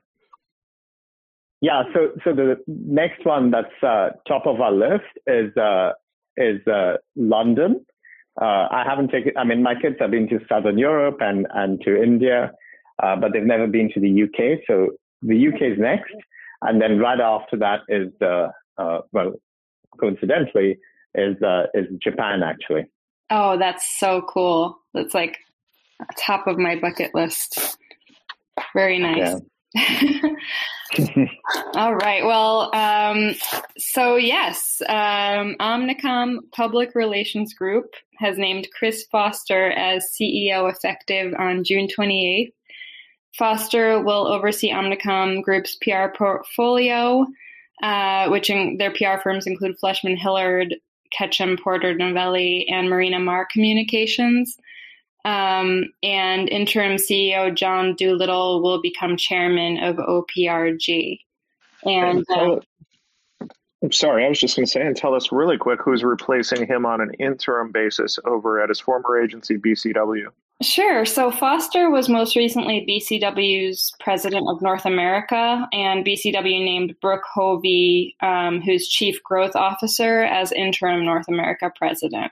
Yeah, 1.63 1.85
so 1.95 2.09
so 2.25 2.35
the 2.35 2.57
next 2.67 3.25
one 3.25 3.53
that's 3.53 3.83
uh, 3.85 4.09
top 4.27 4.49
of 4.49 4.61
our 4.61 4.73
list 4.73 5.05
is 5.29 5.57
uh, 5.57 5.93
is 6.37 6.61
uh, 6.67 6.95
London. 7.15 7.87
Uh, 8.41 8.67
I 8.69 8.83
haven't 8.85 9.13
taken. 9.13 9.33
I 9.37 9.45
mean, 9.45 9.63
my 9.63 9.77
kids 9.81 9.95
have 10.01 10.11
been 10.11 10.29
to 10.31 10.41
Southern 10.49 10.77
Europe 10.77 11.19
and 11.21 11.47
and 11.55 11.81
to 11.83 12.03
India, 12.03 12.51
uh, 13.01 13.15
but 13.15 13.33
they've 13.33 13.45
never 13.45 13.69
been 13.69 13.93
to 13.95 14.01
the 14.01 14.25
UK. 14.25 14.59
So 14.67 14.89
the 15.23 15.49
UK 15.49 15.63
is 15.63 15.79
next, 15.79 16.17
and 16.63 16.83
then 16.83 16.99
right 16.99 17.21
after 17.21 17.57
that 17.59 17.83
is 17.89 18.09
the 18.19 18.51
uh, 18.77 18.99
well, 19.13 19.35
coincidentally, 20.01 20.81
is 21.15 21.37
is 21.75 21.87
Japan 22.03 22.43
actually. 22.43 22.87
Oh, 23.31 23.57
that's 23.57 23.89
so 24.01 24.23
cool! 24.23 24.81
That's 24.95 25.15
like 25.15 25.39
top 26.19 26.49
of 26.49 26.59
my 26.59 26.75
bucket 26.75 27.15
list. 27.15 27.79
Very 28.75 28.99
nice. 28.99 29.41
Yeah. 29.77 30.31
All 31.75 31.95
right. 31.95 32.25
Well, 32.25 32.75
um, 32.75 33.35
so 33.79 34.17
yes, 34.17 34.83
um, 34.89 35.57
Omnicom 35.61 36.39
Public 36.53 36.95
Relations 36.95 37.55
Group 37.55 37.95
has 38.19 38.39
named 38.39 38.69
Chris 38.77 39.05
Foster 39.11 39.71
as 39.71 40.11
CEO 40.13 40.71
effective 40.71 41.35
on 41.39 41.65
June 41.65 41.89
28th. 41.89 42.53
Foster 43.39 44.03
will 44.03 44.27
oversee 44.27 44.71
Omnicom 44.71 45.43
Group's 45.43 45.77
PR 45.77 46.09
portfolio, 46.15 47.27
uh, 47.83 48.29
which 48.29 48.51
in, 48.51 48.77
their 48.77 48.93
PR 48.93 49.21
firms 49.23 49.47
include 49.47 49.79
Fleishman 49.79 50.17
Hillard, 50.17 50.75
Ketchum 51.17 51.57
Porter 51.63 51.95
Novelli, 51.95 52.67
and 52.69 52.91
Marina 52.91 53.19
Maher 53.19 53.49
Communications. 53.51 54.59
Um, 55.25 55.85
and 56.03 56.49
interim 56.49 56.97
CEO 56.97 57.55
John 57.55 57.95
Doolittle 57.95 58.63
will 58.63 58.81
become 58.81 59.17
chairman 59.17 59.79
of 59.79 59.97
OPRG. 59.97 61.21
And 61.85 62.25
uh, 62.31 62.57
I'm 63.83 63.93
sorry, 63.93 64.25
I 64.25 64.29
was 64.29 64.39
just 64.39 64.57
going 64.57 64.67
to 64.67 64.71
say, 64.71 64.81
and 64.81 64.97
tell 64.97 65.15
us 65.15 65.33
really 65.33 65.59
quick 65.59 65.81
who's 65.85 66.05
replacing 66.05 66.67
him 66.67 66.87
on 66.87 67.01
an 67.01 67.13
interim 67.15 67.73
basis 67.73 68.19
over 68.25 68.63
at 68.63 68.69
his 68.69 68.79
former 68.79 69.21
agency, 69.21 69.57
BCW. 69.57 70.27
Sure. 70.63 71.05
So 71.05 71.33
Foster 71.33 71.91
was 71.91 72.09
most 72.09 72.37
recently 72.37 72.87
BCW's 72.89 73.93
president 73.99 74.47
of 74.49 74.63
North 74.63 74.87
America, 74.87 75.67
and 75.73 76.07
BCW 76.07 76.65
named 76.65 76.95
Brooke 77.01 77.25
Hovey, 77.35 78.15
um, 78.23 78.61
who's 78.61 78.87
chief 78.87 79.21
growth 79.25 79.57
officer, 79.57 80.23
as 80.23 80.53
interim 80.53 81.05
North 81.05 81.27
America 81.27 81.73
president. 81.77 82.31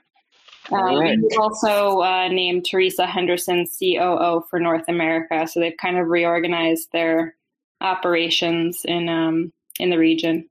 Um, 0.71 0.99
right. 0.99 1.17
Also 1.39 2.01
uh, 2.01 2.27
named 2.27 2.65
Teresa 2.69 3.05
Henderson 3.05 3.65
COO 3.65 4.43
for 4.49 4.59
North 4.59 4.85
America, 4.87 5.47
so 5.47 5.59
they've 5.59 5.77
kind 5.81 5.97
of 5.97 6.07
reorganized 6.07 6.89
their 6.91 7.35
operations 7.81 8.83
in 8.85 9.09
um, 9.09 9.51
in 9.79 9.89
the 9.89 9.97
region. 9.97 10.47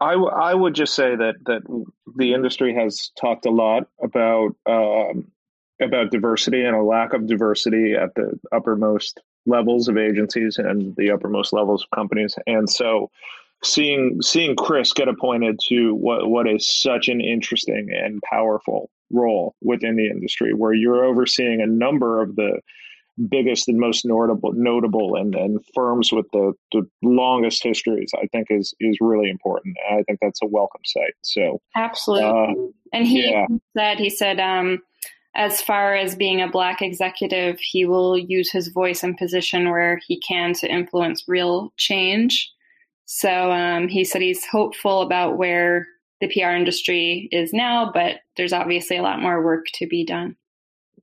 I, 0.00 0.12
w- 0.12 0.30
I 0.30 0.54
would 0.54 0.74
just 0.74 0.94
say 0.94 1.16
that 1.16 1.34
that 1.46 1.62
the 2.16 2.32
industry 2.32 2.74
has 2.74 3.10
talked 3.20 3.46
a 3.46 3.50
lot 3.50 3.88
about 4.02 4.54
um, 4.66 5.30
about 5.82 6.10
diversity 6.10 6.64
and 6.64 6.76
a 6.76 6.82
lack 6.82 7.12
of 7.12 7.26
diversity 7.26 7.94
at 7.94 8.14
the 8.14 8.38
uppermost 8.52 9.20
levels 9.46 9.88
of 9.88 9.98
agencies 9.98 10.58
and 10.58 10.94
the 10.96 11.10
uppermost 11.10 11.52
levels 11.52 11.82
of 11.82 11.90
companies, 11.96 12.36
and 12.46 12.70
so 12.70 13.10
seeing 13.62 14.20
seeing 14.22 14.56
Chris 14.56 14.92
get 14.92 15.08
appointed 15.08 15.60
to 15.68 15.94
what 15.94 16.28
what 16.28 16.48
is 16.48 16.68
such 16.68 17.08
an 17.08 17.20
interesting 17.20 17.88
and 17.90 18.22
powerful 18.22 18.90
role 19.10 19.54
within 19.60 19.96
the 19.96 20.06
industry, 20.06 20.54
where 20.54 20.72
you're 20.72 21.04
overseeing 21.04 21.60
a 21.60 21.66
number 21.66 22.22
of 22.22 22.36
the 22.36 22.60
biggest 23.28 23.68
and 23.68 23.78
most 23.78 24.06
notable 24.06 24.52
notable 24.54 25.16
and, 25.16 25.34
and 25.34 25.60
firms 25.74 26.10
with 26.12 26.26
the, 26.32 26.52
the 26.72 26.88
longest 27.02 27.62
histories, 27.62 28.10
I 28.14 28.26
think 28.28 28.46
is 28.50 28.74
is 28.80 28.96
really 29.00 29.28
important. 29.28 29.76
I 29.90 30.02
think 30.04 30.20
that's 30.22 30.40
a 30.42 30.46
welcome 30.46 30.82
sight. 30.84 31.14
So 31.22 31.60
absolutely. 31.76 32.24
Uh, 32.24 32.68
and 32.92 33.06
he 33.06 33.30
yeah. 33.30 33.46
said 33.76 33.98
he 33.98 34.10
said 34.10 34.40
um, 34.40 34.78
as 35.34 35.60
far 35.60 35.94
as 35.94 36.14
being 36.14 36.40
a 36.40 36.48
black 36.48 36.82
executive, 36.82 37.58
he 37.60 37.84
will 37.84 38.18
use 38.18 38.50
his 38.50 38.68
voice 38.68 39.02
and 39.02 39.16
position 39.16 39.70
where 39.70 40.00
he 40.06 40.18
can 40.20 40.54
to 40.54 40.72
influence 40.72 41.24
real 41.28 41.72
change. 41.76 42.50
So 43.12 43.50
um, 43.50 43.88
he 43.88 44.04
said 44.04 44.22
he's 44.22 44.46
hopeful 44.46 45.02
about 45.02 45.36
where 45.36 45.84
the 46.20 46.28
PR 46.28 46.50
industry 46.50 47.28
is 47.32 47.52
now, 47.52 47.90
but 47.92 48.20
there's 48.36 48.52
obviously 48.52 48.98
a 48.98 49.02
lot 49.02 49.20
more 49.20 49.44
work 49.44 49.66
to 49.74 49.88
be 49.88 50.04
done. 50.04 50.36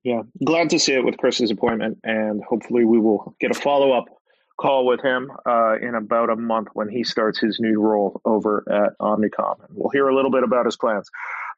Yeah, 0.04 0.22
glad 0.42 0.70
to 0.70 0.78
see 0.78 0.94
it 0.94 1.04
with 1.04 1.18
Chris's 1.18 1.50
appointment, 1.50 1.98
and 2.04 2.42
hopefully 2.42 2.86
we 2.86 2.98
will 2.98 3.36
get 3.40 3.50
a 3.50 3.60
follow 3.60 3.92
up 3.92 4.06
call 4.58 4.86
with 4.86 5.02
him 5.02 5.30
uh, 5.44 5.74
in 5.82 5.94
about 5.94 6.30
a 6.30 6.36
month 6.36 6.68
when 6.72 6.88
he 6.88 7.04
starts 7.04 7.38
his 7.40 7.60
new 7.60 7.78
role 7.78 8.22
over 8.24 8.64
at 8.70 8.98
Omnicom. 9.00 9.68
And 9.68 9.76
we'll 9.76 9.90
hear 9.90 10.08
a 10.08 10.16
little 10.16 10.30
bit 10.30 10.44
about 10.44 10.64
his 10.64 10.78
plans. 10.78 11.10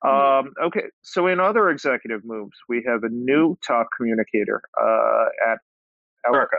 Um, 0.04 0.52
okay, 0.60 0.86
so 1.02 1.28
in 1.28 1.38
other 1.38 1.70
executive 1.70 2.24
moves, 2.24 2.58
we 2.68 2.82
have 2.88 3.04
a 3.04 3.08
new 3.08 3.56
top 3.64 3.86
communicator 3.96 4.62
uh, 4.82 5.26
at 5.48 5.58
America. 6.28 6.56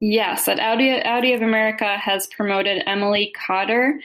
Yes, 0.00 0.48
at 0.48 0.58
Audi, 0.58 0.90
Audi 1.02 1.34
of 1.34 1.42
America 1.42 1.98
has 1.98 2.26
promoted 2.26 2.82
Emilie 2.86 3.32
Cotter 3.46 4.00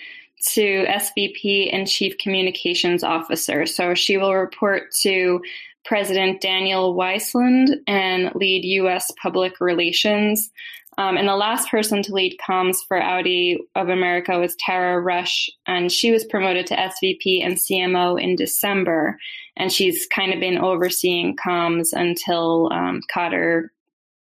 to 0.53 0.85
SVP 0.85 1.69
and 1.73 1.87
Chief 1.87 2.17
Communications 2.17 3.01
Officer. 3.01 3.65
So 3.65 3.93
she 3.93 4.17
will 4.17 4.35
report 4.35 4.91
to 5.01 5.41
President 5.85 6.41
Daniel 6.41 6.95
Weissland 6.95 7.77
and 7.87 8.33
lead 8.35 8.65
U.S. 8.65 9.09
public 9.21 9.61
relations. 9.61 10.51
Um, 10.97 11.17
and 11.17 11.27
the 11.27 11.35
last 11.35 11.69
person 11.69 12.03
to 12.03 12.13
lead 12.13 12.37
comms 12.45 12.77
for 12.87 13.01
Audi 13.01 13.59
of 13.75 13.89
America 13.89 14.37
was 14.39 14.55
Tara 14.57 14.99
Rush, 14.99 15.49
and 15.65 15.91
she 15.91 16.11
was 16.11 16.23
promoted 16.23 16.67
to 16.67 16.75
SVP 16.75 17.45
and 17.45 17.55
CMO 17.55 18.21
in 18.21 18.35
December. 18.35 19.17
And 19.57 19.71
she's 19.71 20.07
kind 20.07 20.33
of 20.33 20.39
been 20.39 20.57
overseeing 20.57 21.35
comms 21.35 21.93
until 21.93 22.69
um, 22.71 23.01
Cotter 23.11 23.71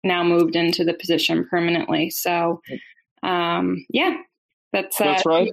now 0.07 0.23
moved 0.23 0.55
into 0.55 0.83
the 0.83 0.93
position 0.93 1.47
permanently. 1.49 2.09
So, 2.09 2.61
um, 3.23 3.85
yeah, 3.89 4.17
that's 4.73 4.99
uh, 4.99 5.05
that's 5.05 5.25
right. 5.25 5.51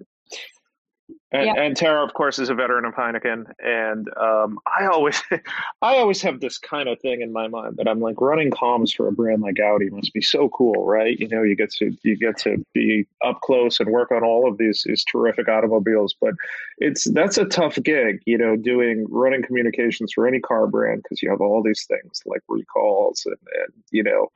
And, 1.34 1.46
yeah. 1.46 1.60
and, 1.60 1.76
Tara, 1.76 2.04
of 2.04 2.14
course, 2.14 2.38
is 2.38 2.48
a 2.48 2.54
veteran 2.54 2.84
of 2.84 2.94
Heineken, 2.94 3.52
and 3.58 4.08
um, 4.16 4.60
I 4.78 4.86
always, 4.86 5.20
I 5.82 5.96
always 5.96 6.22
have 6.22 6.38
this 6.38 6.58
kind 6.58 6.88
of 6.88 7.00
thing 7.00 7.22
in 7.22 7.32
my 7.32 7.48
mind 7.48 7.76
that 7.78 7.88
I'm 7.88 7.98
like 7.98 8.20
running 8.20 8.52
comms 8.52 8.94
for 8.94 9.08
a 9.08 9.12
brand 9.12 9.42
like 9.42 9.58
Audi 9.58 9.90
must 9.90 10.14
be 10.14 10.20
so 10.20 10.48
cool, 10.50 10.86
right? 10.86 11.18
You 11.18 11.26
know, 11.26 11.42
you 11.42 11.56
get 11.56 11.72
to 11.72 11.96
you 12.04 12.16
get 12.16 12.38
to 12.42 12.64
be 12.72 13.04
up 13.24 13.40
close 13.40 13.80
and 13.80 13.90
work 13.90 14.12
on 14.12 14.22
all 14.22 14.48
of 14.48 14.58
these 14.58 14.84
these 14.86 15.02
terrific 15.02 15.48
automobiles, 15.48 16.14
but 16.20 16.34
it's 16.78 17.02
that's 17.10 17.36
a 17.36 17.46
tough 17.46 17.82
gig, 17.82 18.22
you 18.26 18.38
know, 18.38 18.54
doing 18.54 19.04
running 19.10 19.42
communications 19.42 20.12
for 20.12 20.28
any 20.28 20.38
car 20.38 20.68
brand 20.68 21.02
because 21.02 21.20
you 21.20 21.30
have 21.30 21.40
all 21.40 21.64
these 21.64 21.84
things 21.86 22.22
like 22.26 22.42
recalls 22.48 23.26
and, 23.26 23.36
and 23.64 23.72
you 23.90 24.04
know 24.04 24.30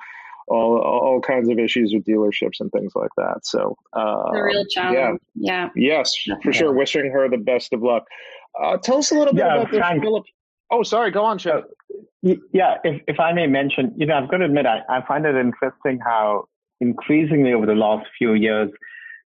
all 0.51 0.79
all 0.79 1.21
kinds 1.21 1.49
of 1.49 1.59
issues 1.59 1.93
with 1.93 2.05
dealerships 2.05 2.61
and 2.61 2.71
things 2.73 2.93
like 2.95 3.11
that. 3.17 3.45
So 3.45 3.77
uh, 3.93 4.33
the 4.33 4.43
real 4.43 4.65
challenge. 4.67 5.21
Yeah. 5.35 5.69
yeah. 5.77 6.01
Yes, 6.01 6.13
for 6.43 6.53
sure. 6.53 6.73
Wishing 6.73 7.11
her 7.11 7.29
the 7.29 7.39
best 7.39 7.73
of 7.73 7.83
luck. 7.83 8.05
Uh, 8.61 8.77
tell 8.77 8.99
us 8.99 9.11
a 9.11 9.15
little 9.15 9.35
bit 9.35 9.45
yeah, 9.45 9.57
about 9.57 9.71
this, 9.71 10.01
Philip. 10.01 10.25
Oh, 10.71 10.83
sorry. 10.83 11.11
Go 11.11 11.25
on, 11.25 11.39
Shiv. 11.39 11.65
Yeah, 12.23 12.77
if, 12.85 13.01
if 13.07 13.21
I 13.21 13.33
may 13.33 13.47
mention, 13.47 13.95
you 13.97 14.07
know, 14.07 14.17
I've 14.19 14.29
got 14.29 14.39
to 14.39 14.45
admit, 14.45 14.67
I, 14.67 14.81
I 14.89 15.07
find 15.07 15.25
it 15.25 15.37
interesting 15.37 16.01
how 16.05 16.45
increasingly 16.81 17.53
over 17.53 17.67
the 17.67 17.75
last 17.75 18.07
few 18.19 18.35
years, 18.35 18.71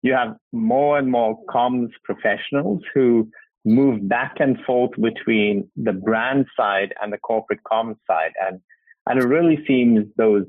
you 0.01 0.13
have 0.13 0.36
more 0.51 0.97
and 0.97 1.12
more 1.12 1.38
comms 1.45 1.89
professionals 2.03 2.82
who 2.93 3.29
move 3.65 4.08
back 4.08 4.38
and 4.39 4.58
forth 4.65 4.91
between 4.99 5.69
the 5.75 5.93
brand 5.93 6.45
side 6.58 6.93
and 7.01 7.13
the 7.13 7.17
corporate 7.17 7.60
comms 7.69 7.97
side. 8.08 8.32
And, 8.41 8.60
and 9.08 9.21
it 9.21 9.25
really 9.25 9.63
seems 9.67 10.08
those 10.17 10.45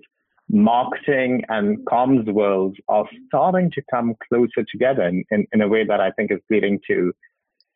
marketing 0.52 1.42
and 1.48 1.78
comms 1.86 2.30
worlds 2.32 2.76
are 2.88 3.06
starting 3.28 3.70
to 3.70 3.82
come 3.90 4.14
closer 4.28 4.64
together 4.70 5.04
in, 5.04 5.24
in, 5.30 5.46
in 5.52 5.60
a 5.62 5.68
way 5.68 5.84
that 5.84 6.00
I 6.00 6.10
think 6.10 6.32
is 6.32 6.40
leading 6.50 6.80
to 6.88 7.12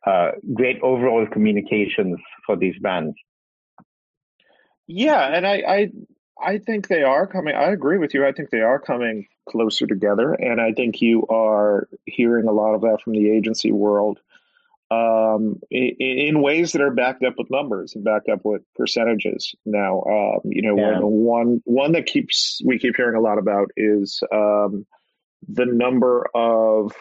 uh, 0.06 0.32
great 0.52 0.80
overall 0.82 1.26
communications 1.26 2.18
for 2.44 2.56
these 2.56 2.76
brands. 2.78 3.14
Yeah, 4.86 5.34
and 5.34 5.46
I, 5.46 5.62
I 5.66 5.90
I 6.42 6.58
think 6.58 6.88
they 6.88 7.02
are 7.02 7.26
coming. 7.26 7.54
I 7.54 7.70
agree 7.70 7.96
with 7.96 8.12
you. 8.12 8.26
I 8.26 8.32
think 8.32 8.50
they 8.50 8.60
are 8.60 8.78
coming 8.78 9.26
closer 9.48 9.86
together, 9.86 10.34
and 10.34 10.60
I 10.60 10.72
think 10.72 11.00
you 11.00 11.26
are 11.28 11.88
hearing 12.04 12.48
a 12.48 12.52
lot 12.52 12.74
of 12.74 12.82
that 12.82 13.00
from 13.02 13.14
the 13.14 13.30
agency 13.30 13.72
world 13.72 14.18
um, 14.94 15.60
in, 15.70 15.94
in, 15.98 16.42
ways 16.42 16.72
that 16.72 16.82
are 16.82 16.90
backed 16.90 17.24
up 17.24 17.34
with 17.38 17.50
numbers 17.50 17.94
and 17.94 18.04
backed 18.04 18.28
up 18.28 18.40
with 18.44 18.62
percentages. 18.74 19.54
Now, 19.64 20.02
um, 20.02 20.40
you 20.44 20.62
know, 20.62 20.76
yeah. 20.76 20.98
one 21.00 21.62
one 21.64 21.92
that 21.92 22.06
keeps 22.06 22.60
we 22.64 22.78
keep 22.78 22.96
hearing 22.96 23.16
a 23.16 23.20
lot 23.20 23.38
about 23.38 23.70
is 23.76 24.20
um, 24.32 24.86
the 25.48 25.66
number 25.66 26.26
of 26.34 26.92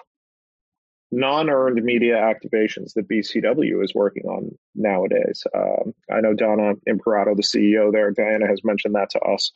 non-earned 1.11 1.83
media 1.83 2.15
activations 2.15 2.93
that 2.93 3.07
BCW 3.07 3.83
is 3.83 3.93
working 3.93 4.23
on 4.23 4.57
nowadays. 4.73 5.43
Um, 5.55 5.93
I 6.11 6.21
know 6.21 6.33
Donna 6.33 6.73
Imperato, 6.87 7.35
the 7.35 7.43
CEO 7.43 7.91
there, 7.91 8.11
Diana 8.11 8.47
has 8.47 8.63
mentioned 8.63 8.95
that 8.95 9.11
to 9.11 9.19
us 9.19 9.51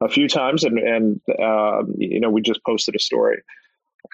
a 0.00 0.08
few 0.08 0.28
times, 0.28 0.64
and 0.64 0.78
and 0.78 1.20
uh, 1.38 1.82
you 1.96 2.20
know, 2.20 2.30
we 2.30 2.42
just 2.42 2.64
posted 2.64 2.94
a 2.96 3.00
story 3.00 3.42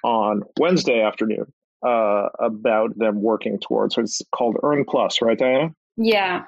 on 0.05 0.43
Wednesday 0.59 1.01
afternoon 1.03 1.53
uh, 1.87 2.29
about 2.41 2.99
them 2.99 3.23
working 3.23 3.59
towards. 3.61 3.95
So 3.95 4.03
it's 4.03 4.21
called 4.33 4.57
Earn 4.63 4.85
Plus, 4.85 5.23
right, 5.23 5.39
Diana? 5.39 5.75
Yeah. 5.97 6.45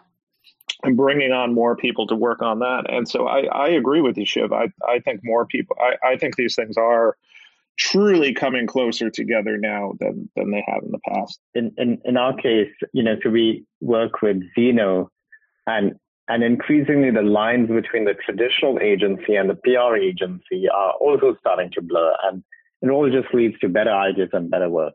And 0.82 0.96
bringing 0.96 1.32
on 1.32 1.54
more 1.54 1.76
people 1.76 2.06
to 2.08 2.16
work 2.16 2.42
on 2.42 2.58
that. 2.60 2.84
And 2.88 3.08
so 3.08 3.26
I, 3.26 3.44
I 3.46 3.68
agree 3.68 4.00
with 4.00 4.16
you, 4.16 4.26
Shiv. 4.26 4.52
I, 4.52 4.68
I 4.86 4.98
think 5.00 5.20
more 5.22 5.46
people, 5.46 5.76
I, 5.80 6.12
I 6.12 6.16
think 6.16 6.36
these 6.36 6.54
things 6.54 6.76
are 6.76 7.16
truly 7.78 8.34
coming 8.34 8.66
closer 8.66 9.10
together 9.10 9.56
now 9.56 9.92
than, 10.00 10.28
than 10.34 10.50
they 10.50 10.64
have 10.66 10.82
in 10.82 10.90
the 10.90 10.98
past. 11.08 11.38
In, 11.54 11.72
in, 11.78 11.98
in 12.04 12.16
our 12.16 12.34
case, 12.34 12.70
you 12.92 13.02
know, 13.02 13.16
so 13.22 13.30
we 13.30 13.64
work 13.80 14.22
with 14.22 14.42
Zeno 14.54 15.10
and 15.66 15.94
and 16.30 16.44
increasingly 16.44 17.10
the 17.10 17.22
lines 17.22 17.68
between 17.70 18.04
the 18.04 18.12
traditional 18.12 18.78
agency 18.80 19.34
and 19.34 19.48
the 19.48 19.54
PR 19.54 19.96
agency 19.96 20.68
are 20.68 20.92
also 21.00 21.34
starting 21.40 21.70
to 21.70 21.80
blur 21.80 22.14
and 22.24 22.44
it 22.82 22.90
all 22.90 23.10
just 23.10 23.32
leads 23.34 23.58
to 23.60 23.68
better 23.68 23.90
ideas 23.90 24.28
and 24.34 24.50
better 24.50 24.68
work. 24.68 24.94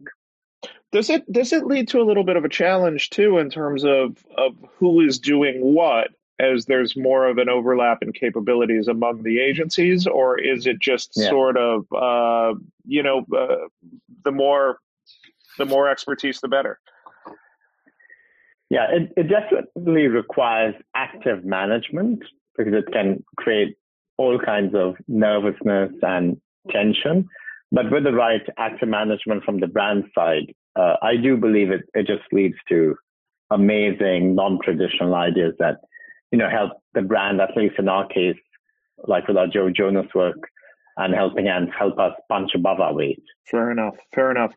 Does 0.93 1.10
it 1.10 1.29
does 1.32 1.51
it 1.51 1.65
lead 1.65 1.88
to 1.89 1.99
a 1.99 2.06
little 2.06 2.23
bit 2.23 2.38
of 2.38 2.45
a 2.45 2.49
challenge 2.49 3.10
too 3.10 3.39
in 3.39 3.49
terms 3.49 3.84
of 3.84 4.23
of 4.38 4.56
who 4.77 5.01
is 5.01 5.17
doing 5.17 5.60
what 5.60 6.10
as 6.39 6.65
there's 6.65 6.95
more 6.95 7.27
of 7.27 7.39
an 7.39 7.49
overlap 7.49 8.03
in 8.03 8.13
capabilities 8.13 8.88
among 8.88 9.23
the 9.23 9.39
agencies, 9.39 10.06
or 10.06 10.39
is 10.39 10.67
it 10.67 10.79
just 10.79 11.13
yeah. 11.15 11.29
sort 11.29 11.58
of 11.58 11.86
uh, 11.91 12.53
you 12.86 13.01
know 13.01 13.25
uh, 13.36 13.67
the 14.23 14.32
more 14.32 14.77
the 15.58 15.65
more 15.65 15.89
expertise 15.89 16.39
the 16.41 16.47
better? 16.47 16.79
Yeah, 18.69 18.88
it, 18.91 19.13
it 19.17 19.29
definitely 19.29 20.08
requires 20.08 20.75
active 20.95 21.43
management 21.43 22.23
because 22.56 22.73
it 22.73 22.91
can 22.91 23.23
create 23.38 23.77
all 24.17 24.39
kinds 24.39 24.75
of 24.75 24.95
nervousness 25.08 25.91
and 26.03 26.39
tension. 26.69 27.27
But 27.71 27.91
with 27.91 28.03
the 28.03 28.13
right 28.13 28.41
active 28.58 28.89
management 28.89 29.43
from 29.43 29.60
the 29.60 29.67
brand 29.67 30.06
side, 30.13 30.53
uh, 30.75 30.95
I 31.01 31.15
do 31.15 31.38
believe 31.38 31.71
it, 31.71 31.81
it 31.93 32.07
just 32.07 32.23
leads 32.31 32.55
to 32.69 32.95
amazing 33.51 34.36
non-traditional 34.36 35.13
ideas 35.13 35.53
that, 35.59 35.77
you 36.31 36.38
know, 36.38 36.49
help 36.49 36.71
the 36.93 37.01
brand, 37.01 37.41
at 37.41 37.55
least 37.55 37.75
in 37.77 37.88
our 37.88 38.07
case, 38.07 38.38
like 39.07 39.27
with 39.27 39.38
our 39.38 39.47
Joe 39.47 39.69
Jonas 39.69 40.07
work, 40.15 40.38
and 40.97 41.13
helping 41.13 41.47
and 41.47 41.71
help 41.77 41.97
us 41.99 42.13
punch 42.29 42.51
above 42.55 42.79
our 42.79 42.93
weight. 42.93 43.23
Fair 43.49 43.71
enough. 43.71 43.95
Fair 44.13 44.31
enough. 44.31 44.53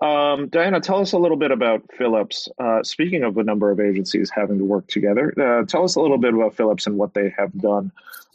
Um, 0.00 0.48
Diana, 0.48 0.80
tell 0.80 1.00
us 1.00 1.12
a 1.12 1.18
little 1.18 1.36
bit 1.36 1.50
about 1.50 1.82
Philips. 1.96 2.48
Uh, 2.58 2.82
speaking 2.82 3.22
of 3.22 3.34
the 3.34 3.44
number 3.44 3.70
of 3.70 3.80
agencies 3.80 4.30
having 4.34 4.58
to 4.58 4.64
work 4.64 4.86
together, 4.88 5.32
uh, 5.40 5.64
tell 5.66 5.84
us 5.84 5.94
a 5.94 6.00
little 6.00 6.18
bit 6.18 6.34
about 6.34 6.56
Philips 6.56 6.86
and 6.86 6.96
what 6.96 7.14
they 7.14 7.32
have 7.36 7.52
done 7.58 7.92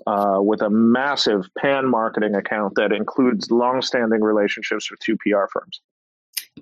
uh, 0.07 0.39
with 0.41 0.61
a 0.61 0.69
massive 0.69 1.49
pan 1.57 1.87
marketing 1.87 2.35
account 2.35 2.75
that 2.75 2.91
includes 2.91 3.51
long-standing 3.51 4.21
relationships 4.21 4.89
with 4.89 4.99
two 4.99 5.17
PR 5.17 5.45
firms. 5.51 5.81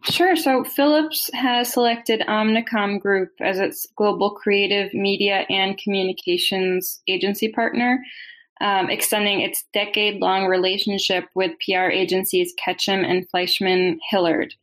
Sure. 0.04 0.36
So 0.36 0.64
Philips 0.64 1.30
has 1.34 1.72
selected 1.72 2.22
Omnicom 2.28 3.00
Group 3.00 3.32
as 3.40 3.60
its 3.60 3.88
global 3.96 4.32
creative 4.32 4.94
media 4.94 5.46
and 5.50 5.78
communications 5.78 7.02
agency 7.08 7.50
partner, 7.50 8.04
um, 8.60 8.90
extending 8.90 9.42
its 9.42 9.66
decade 9.74 10.20
long 10.20 10.46
relationship 10.46 11.26
with 11.36 11.52
PR 11.66 11.90
agencies 11.90 12.54
Ketchum 12.58 13.04
and 13.04 13.30
Fleishman 13.30 14.00
Hillard. 14.10 14.54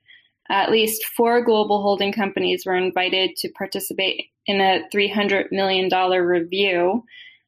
At 0.50 0.70
least 0.70 1.06
four 1.06 1.42
global 1.42 1.80
holding 1.80 2.12
companies 2.12 2.66
were 2.66 2.76
invited 2.76 3.36
to 3.36 3.48
participate 3.50 4.26
in 4.46 4.60
a 4.60 4.82
$300 4.92 5.50
million 5.52 5.88
review. 6.22 7.04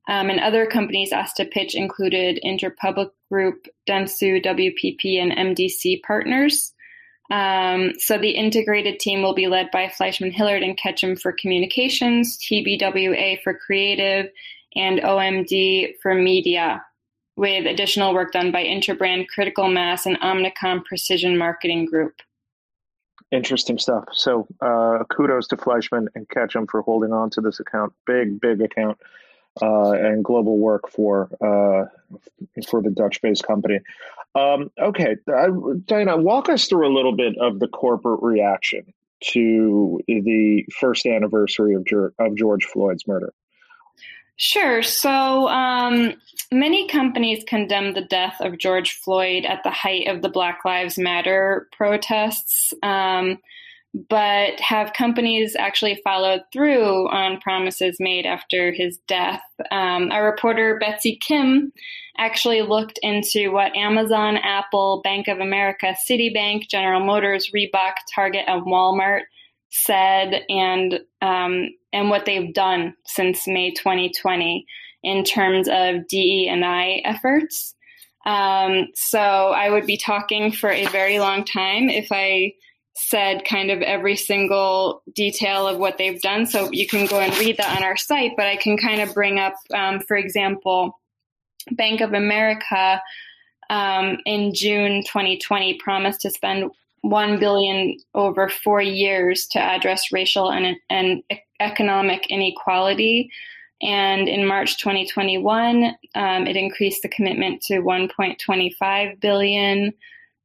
Um, 0.09 0.31
and 0.31 0.41
other 0.41 0.67
companies 0.67 1.13
asked 1.13 1.37
to 1.37 1.45
pitch 1.45 1.75
included 1.75 2.41
Interpublic 2.45 3.11
Group, 3.31 3.67
Dentsu, 3.89 4.43
WPP, 4.43 5.21
and 5.21 5.33
MDC 5.33 6.03
Partners. 6.03 6.73
Um, 7.31 7.93
so 7.99 8.19
the 8.19 8.31
integrated 8.31 9.01
team 9.01 9.23
will 9.23 9.35
be 9.35 9.49
led 9.49 9.71
by 9.71 9.89
Fleishman 9.89 10.31
Hillard 10.31 10.63
and 10.63 10.77
Ketchum 10.77 11.17
for 11.17 11.33
communications, 11.33 12.39
TBWA 12.39 13.43
for 13.43 13.55
creative, 13.55 14.31
and 14.75 15.01
OMD 15.01 15.95
for 16.03 16.15
media, 16.15 16.85
with 17.37 17.67
additional 17.67 18.15
work 18.15 18.33
done 18.33 18.53
by 18.53 18.63
Interbrand, 18.65 19.27
Critical 19.29 19.69
Mass, 19.69 20.07
and 20.07 20.21
Omnicom 20.21 20.85
Precision 20.85 21.37
Marketing 21.37 21.87
Group. 21.87 22.21
Interesting 23.33 23.79
stuff. 23.79 24.05
So 24.13 24.47
uh, 24.61 25.03
kudos 25.11 25.49
to 25.49 25.57
Fleishman 25.57 26.09
and 26.15 26.29
Ketchum 26.29 26.69
for 26.69 26.83
holding 26.83 27.13
on 27.13 27.31
to 27.31 27.41
this 27.41 27.59
account. 27.59 27.93
Big, 28.07 28.41
big 28.41 28.61
account 28.61 28.99
uh, 29.63 29.93
and 29.93 30.25
global 30.25 30.59
work 30.59 30.91
for 30.91 31.29
uh, 31.41 31.87
for 32.69 32.83
the 32.83 32.91
Dutch-based 32.91 33.45
company. 33.45 33.81
Um, 34.35 34.71
okay, 34.79 35.17
I, 35.29 35.49
Diana, 35.87 36.17
walk 36.17 36.49
us 36.49 36.67
through 36.67 36.87
a 36.87 36.95
little 36.95 37.17
bit 37.17 37.37
of 37.39 37.59
the 37.59 37.69
corporate 37.69 38.23
reaction 38.23 38.93
to 39.33 40.01
the 40.07 40.67
first 40.79 41.07
anniversary 41.07 41.75
of, 41.75 41.87
of 42.19 42.37
George 42.37 42.65
Floyd's 42.67 43.07
murder. 43.07 43.33
Sure. 44.37 44.83
So 44.83 45.49
um, 45.49 46.13
many 46.53 46.87
companies 46.89 47.43
condemned 47.49 47.97
the 47.97 48.03
death 48.03 48.37
of 48.41 48.59
George 48.59 48.93
Floyd 48.93 49.47
at 49.47 49.63
the 49.65 49.71
height 49.71 50.09
of 50.09 50.21
the 50.21 50.29
Black 50.29 50.61
Lives 50.65 50.99
Matter 50.99 51.69
protests. 51.73 52.75
Um, 52.83 53.39
but 54.09 54.61
have 54.61 54.93
companies 54.93 55.57
actually 55.59 56.01
followed 56.05 56.43
through 56.53 57.09
on 57.09 57.41
promises 57.41 57.97
made 57.99 58.27
after 58.27 58.73
his 58.73 58.99
death? 59.09 59.43
Um, 59.71 60.11
our 60.13 60.25
reporter 60.25 60.79
Betsy 60.79 61.17
Kim 61.17 61.73
actually 62.19 62.63
looked 62.63 62.99
into 63.03 63.53
what 63.53 63.75
Amazon, 63.75 64.37
Apple, 64.37 65.01
Bank 65.03 65.29
of 65.29 65.39
America, 65.39 65.95
Citibank, 66.09 66.69
General 66.69 67.05
Motors, 67.05 67.51
Reebok, 67.55 67.95
Target, 68.15 68.45
and 68.47 68.67
Walmart 68.67 69.23
said, 69.71 70.43
and 70.49 71.01
um, 71.23 71.69
and 71.93 72.11
what 72.11 72.27
they've 72.27 72.53
done 72.53 72.95
since 73.07 73.47
May 73.47 73.73
2020 73.73 74.67
in 75.03 75.25
terms 75.25 75.69
of 75.69 76.07
DE 76.09 76.49
and 76.51 76.65
I 76.65 77.01
efforts. 77.05 77.75
Um, 78.27 78.89
so 78.95 79.21
I 79.21 79.71
would 79.71 79.87
be 79.87 79.97
talking 79.97 80.51
for 80.53 80.71
a 80.71 80.87
very 80.87 81.19
long 81.19 81.45
time 81.45 81.89
if 81.89 82.09
I 82.11 82.53
said 82.97 83.45
kind 83.45 83.71
of 83.71 83.83
every 83.83 84.17
single 84.17 85.03
detail 85.15 85.69
of 85.69 85.79
what 85.79 85.99
they've 85.99 86.21
done. 86.21 86.47
So 86.47 86.71
you 86.73 86.87
can 86.87 87.07
go 87.07 87.21
and 87.21 87.37
read 87.39 87.59
that 87.59 87.77
on 87.77 87.85
our 87.85 87.97
site, 87.97 88.33
but 88.37 88.47
I 88.47 88.57
can 88.57 88.79
kind 88.79 89.01
of 89.01 89.13
bring 89.13 89.39
up, 89.39 89.55
um, 89.75 90.01
for 90.01 90.17
example, 90.17 90.99
Bank 91.73 92.01
of 92.01 92.15
America 92.15 93.03
um, 93.69 94.19
in 94.25 94.55
June 94.55 95.03
2020 95.05 95.79
promised 95.79 96.23
to 96.23 96.31
spend 96.31 96.71
1 97.03 97.39
billion 97.39 97.99
over 98.15 98.49
four 98.49 98.81
years 98.81 99.47
to 99.49 99.61
address 99.61 100.11
racial 100.11 100.51
and, 100.51 100.77
and 100.89 101.23
economic 101.61 102.27
inequality. 102.31 103.31
And 103.83 104.27
in 104.29 104.47
March 104.47 104.79
2021, 104.79 105.97
um, 106.15 106.47
it 106.47 106.57
increased 106.57 107.03
the 107.03 107.09
commitment 107.09 107.61
to 107.63 107.83
1.25 107.83 109.21
billion. 109.21 109.93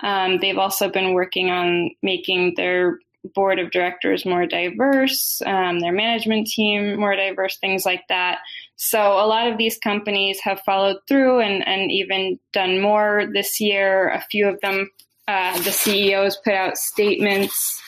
Um, 0.04 0.40
they've 0.40 0.58
also 0.58 0.90
been 0.90 1.14
working 1.14 1.50
on 1.50 1.92
making 2.02 2.56
their 2.56 3.00
board 3.36 3.60
of 3.60 3.72
directors 3.72 4.26
more 4.26 4.46
diverse, 4.46 5.42
um, 5.46 5.80
their 5.80 5.92
management 5.92 6.48
team 6.48 7.00
more 7.00 7.16
diverse, 7.16 7.58
things 7.58 7.86
like 7.86 8.04
that. 8.10 8.40
So 8.78 9.00
a 9.00 9.28
lot 9.28 9.48
of 9.48 9.58
these 9.58 9.78
companies 9.78 10.40
have 10.42 10.62
followed 10.62 10.98
through 11.08 11.40
and, 11.42 11.68
and 11.68 11.92
even 11.92 12.40
done 12.52 12.82
more 12.82 13.28
this 13.32 13.60
year. 13.60 14.10
A 14.10 14.22
few 14.22 14.48
of 14.48 14.60
them, 14.62 14.90
uh, 15.28 15.62
the 15.62 15.72
CEOs 15.72 16.38
put 16.44 16.54
out 16.54 16.78
statements 16.78 17.80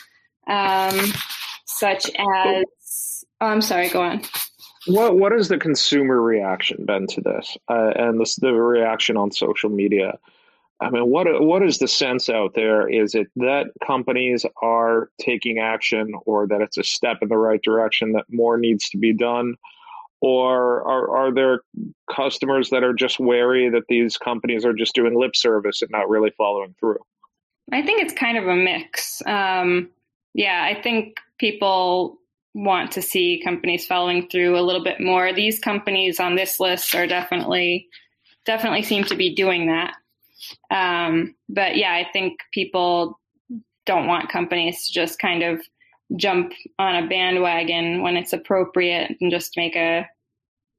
um, 0.46 1.12
such 1.64 2.06
as, 2.06 3.24
oh, 3.40 3.46
I'm 3.46 3.60
sorry, 3.60 3.88
go 3.88 4.02
on. 4.02 4.22
What 4.86 5.16
what 5.16 5.32
has 5.32 5.48
the 5.48 5.56
consumer 5.56 6.20
reaction 6.20 6.84
been 6.84 7.06
to 7.06 7.22
this, 7.22 7.56
uh, 7.70 7.92
and 7.96 8.20
this, 8.20 8.36
the 8.36 8.52
reaction 8.52 9.16
on 9.16 9.30
social 9.32 9.70
media? 9.70 10.18
I 10.80 10.90
mean, 10.90 11.08
what 11.08 11.26
what 11.40 11.62
is 11.62 11.78
the 11.78 11.88
sense 11.88 12.28
out 12.28 12.54
there? 12.54 12.88
Is 12.88 13.14
it 13.14 13.28
that 13.36 13.66
companies 13.86 14.44
are 14.62 15.08
taking 15.20 15.58
action, 15.58 16.12
or 16.26 16.46
that 16.48 16.60
it's 16.60 16.76
a 16.76 16.84
step 16.84 17.18
in 17.22 17.28
the 17.28 17.36
right 17.36 17.60
direction 17.62 18.12
that 18.12 18.24
more 18.28 18.58
needs 18.58 18.88
to 18.90 18.98
be 18.98 19.12
done, 19.12 19.54
or 20.20 20.82
are 20.82 21.16
are 21.16 21.32
there 21.32 21.60
customers 22.14 22.70
that 22.70 22.82
are 22.82 22.92
just 22.92 23.20
wary 23.20 23.70
that 23.70 23.84
these 23.88 24.16
companies 24.16 24.64
are 24.64 24.74
just 24.74 24.94
doing 24.94 25.18
lip 25.18 25.36
service 25.36 25.80
and 25.80 25.90
not 25.90 26.08
really 26.08 26.32
following 26.36 26.74
through? 26.80 26.98
I 27.72 27.82
think 27.82 28.02
it's 28.02 28.12
kind 28.12 28.36
of 28.36 28.46
a 28.46 28.56
mix. 28.56 29.22
Um, 29.26 29.90
yeah, 30.34 30.68
I 30.68 30.80
think 30.80 31.18
people 31.38 32.18
want 32.54 32.92
to 32.92 33.02
see 33.02 33.40
companies 33.44 33.86
following 33.86 34.28
through 34.28 34.58
a 34.58 34.62
little 34.62 34.82
bit 34.82 35.00
more. 35.00 35.32
These 35.32 35.58
companies 35.58 36.20
on 36.20 36.36
this 36.36 36.60
list 36.60 36.94
are 36.94 37.06
definitely 37.06 37.88
definitely 38.44 38.82
seem 38.82 39.04
to 39.04 39.14
be 39.14 39.34
doing 39.34 39.66
that. 39.68 39.94
Um, 40.70 41.34
but 41.48 41.76
yeah, 41.76 41.92
I 41.92 42.06
think 42.12 42.38
people 42.52 43.20
don't 43.86 44.06
want 44.06 44.30
companies 44.30 44.86
to 44.86 44.92
just 44.92 45.18
kind 45.18 45.42
of 45.42 45.60
jump 46.16 46.52
on 46.78 46.96
a 46.96 47.08
bandwagon 47.08 48.02
when 48.02 48.16
it's 48.16 48.32
appropriate 48.32 49.16
and 49.20 49.30
just 49.30 49.56
make 49.56 49.76
a 49.76 50.06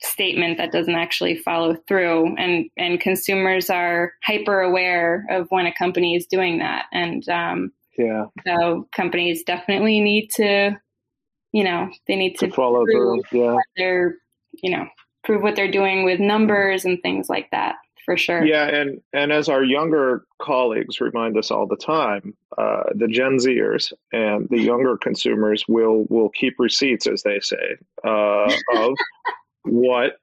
statement 0.02 0.58
that 0.58 0.72
doesn't 0.72 0.96
actually 0.96 1.38
follow 1.38 1.76
through. 1.88 2.36
And 2.38 2.70
and 2.78 3.00
consumers 3.00 3.70
are 3.70 4.14
hyper 4.24 4.62
aware 4.62 5.26
of 5.30 5.48
when 5.50 5.66
a 5.66 5.74
company 5.74 6.16
is 6.16 6.26
doing 6.28 6.60
that. 6.60 6.86
And 6.92 7.28
um, 7.30 7.72
yeah. 7.98 8.26
so 8.46 8.88
companies 8.96 9.44
definitely 9.44 10.02
need 10.02 10.30
to 10.36 10.78
you 11.56 11.64
know 11.64 11.90
they 12.08 12.16
need 12.16 12.36
to, 12.36 12.48
to 12.48 12.54
follow 12.54 12.84
through 12.86 13.22
yeah. 13.32 13.56
they're 13.78 14.18
you 14.62 14.70
know 14.70 14.86
prove 15.24 15.42
what 15.42 15.56
they're 15.56 15.72
doing 15.72 16.04
with 16.04 16.20
numbers 16.20 16.84
and 16.84 17.02
things 17.02 17.30
like 17.30 17.50
that 17.52 17.76
for 18.06 18.16
sure. 18.16 18.46
Yeah, 18.46 18.68
and 18.68 19.02
and 19.14 19.32
as 19.32 19.50
our 19.50 19.64
younger 19.64 20.26
colleagues 20.40 21.02
remind 21.02 21.38
us 21.38 21.50
all 21.50 21.66
the 21.66 21.76
time, 21.76 22.36
uh, 22.58 22.84
the 22.94 23.08
Gen 23.08 23.38
Zers 23.38 23.92
and 24.14 24.48
the 24.50 24.60
younger 24.60 24.96
consumers 24.96 25.66
will 25.68 26.06
will 26.10 26.30
keep 26.30 26.54
receipts, 26.60 27.08
as 27.08 27.24
they 27.24 27.40
say, 27.40 27.78
uh, 28.04 28.52
of 28.76 28.94
what 29.64 30.18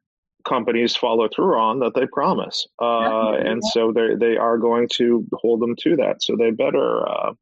companies 0.45 0.95
follow 0.95 1.29
through 1.29 1.57
on 1.59 1.81
that 1.81 1.95
they 1.95 2.07
promise, 2.07 2.67
uh, 2.81 3.33
and 3.33 3.63
so 3.73 3.93
they 3.93 4.15
they 4.15 4.37
are 4.37 4.59
going 4.59 4.89
to 4.95 5.27
hold 5.35 5.61
them 5.61 5.75
to 5.81 5.97
that. 5.97 6.23
So 6.23 6.37
they 6.37 6.53
better. 6.53 7.09
Uh, 7.09 7.33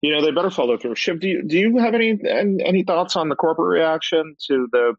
you 0.00 0.10
know 0.10 0.20
they 0.20 0.32
better 0.32 0.50
follow 0.50 0.76
through. 0.76 0.96
Shiv, 0.96 1.20
do 1.20 1.28
you 1.28 1.42
do 1.44 1.56
you 1.58 1.76
have 1.76 1.94
any 1.94 2.18
any 2.26 2.82
thoughts 2.82 3.14
on 3.14 3.28
the 3.28 3.36
corporate 3.36 3.78
reaction 3.78 4.34
to 4.48 4.66
the 4.72 4.94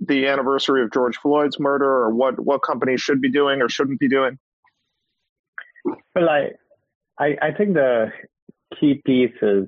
the 0.00 0.26
anniversary 0.26 0.82
of 0.82 0.92
George 0.92 1.16
Floyd's 1.18 1.58
murder, 1.58 1.88
or 1.88 2.10
what 2.14 2.38
what 2.40 2.62
companies 2.62 3.00
should 3.00 3.20
be 3.20 3.30
doing 3.30 3.62
or 3.62 3.68
shouldn't 3.68 4.00
be 4.00 4.08
doing? 4.08 4.38
Well, 6.14 6.28
I 6.28 6.50
I, 7.18 7.36
I 7.42 7.52
think 7.52 7.74
the 7.74 8.12
key 8.78 9.02
piece 9.04 9.36
is, 9.42 9.66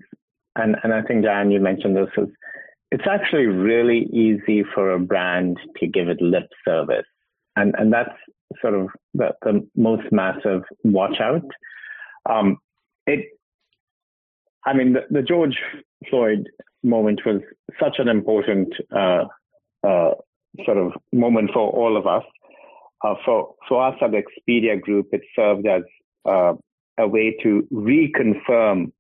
and 0.56 0.76
and 0.82 0.92
I 0.92 1.02
think 1.02 1.24
Dan, 1.24 1.50
you 1.50 1.60
mentioned 1.60 1.96
this 1.96 2.08
is, 2.16 2.28
it's 2.90 3.06
actually 3.08 3.46
really 3.46 4.08
easy 4.12 4.64
for 4.74 4.92
a 4.92 4.98
brand 4.98 5.58
to 5.78 5.86
give 5.86 6.08
it 6.08 6.20
lip 6.20 6.48
service, 6.64 7.06
and 7.56 7.74
and 7.78 7.92
that's 7.92 8.14
sort 8.60 8.74
of 8.74 8.88
the, 9.14 9.30
the 9.42 9.66
most 9.76 10.10
massive 10.12 10.62
watch 10.84 11.20
out. 11.20 11.44
Um, 12.28 12.58
it, 13.06 13.26
I 14.64 14.74
mean, 14.74 14.92
the, 14.92 15.00
the 15.10 15.22
George 15.22 15.58
Floyd 16.08 16.48
moment 16.82 17.22
was 17.24 17.40
such 17.80 17.96
an 17.98 18.08
important 18.08 18.72
uh, 18.94 19.24
uh, 19.86 20.12
sort 20.64 20.78
of 20.78 20.92
moment 21.12 21.50
for 21.52 21.70
all 21.70 21.96
of 21.96 22.06
us. 22.06 22.24
Uh, 23.04 23.14
for 23.24 23.54
for 23.68 23.86
us 23.86 23.96
at 24.00 24.12
the 24.12 24.22
Expedia 24.22 24.80
Group, 24.80 25.08
it 25.12 25.22
served 25.34 25.66
as 25.66 25.82
uh, 26.24 26.52
a 26.98 27.08
way 27.08 27.36
to 27.42 27.66
reconfirm 27.72 28.92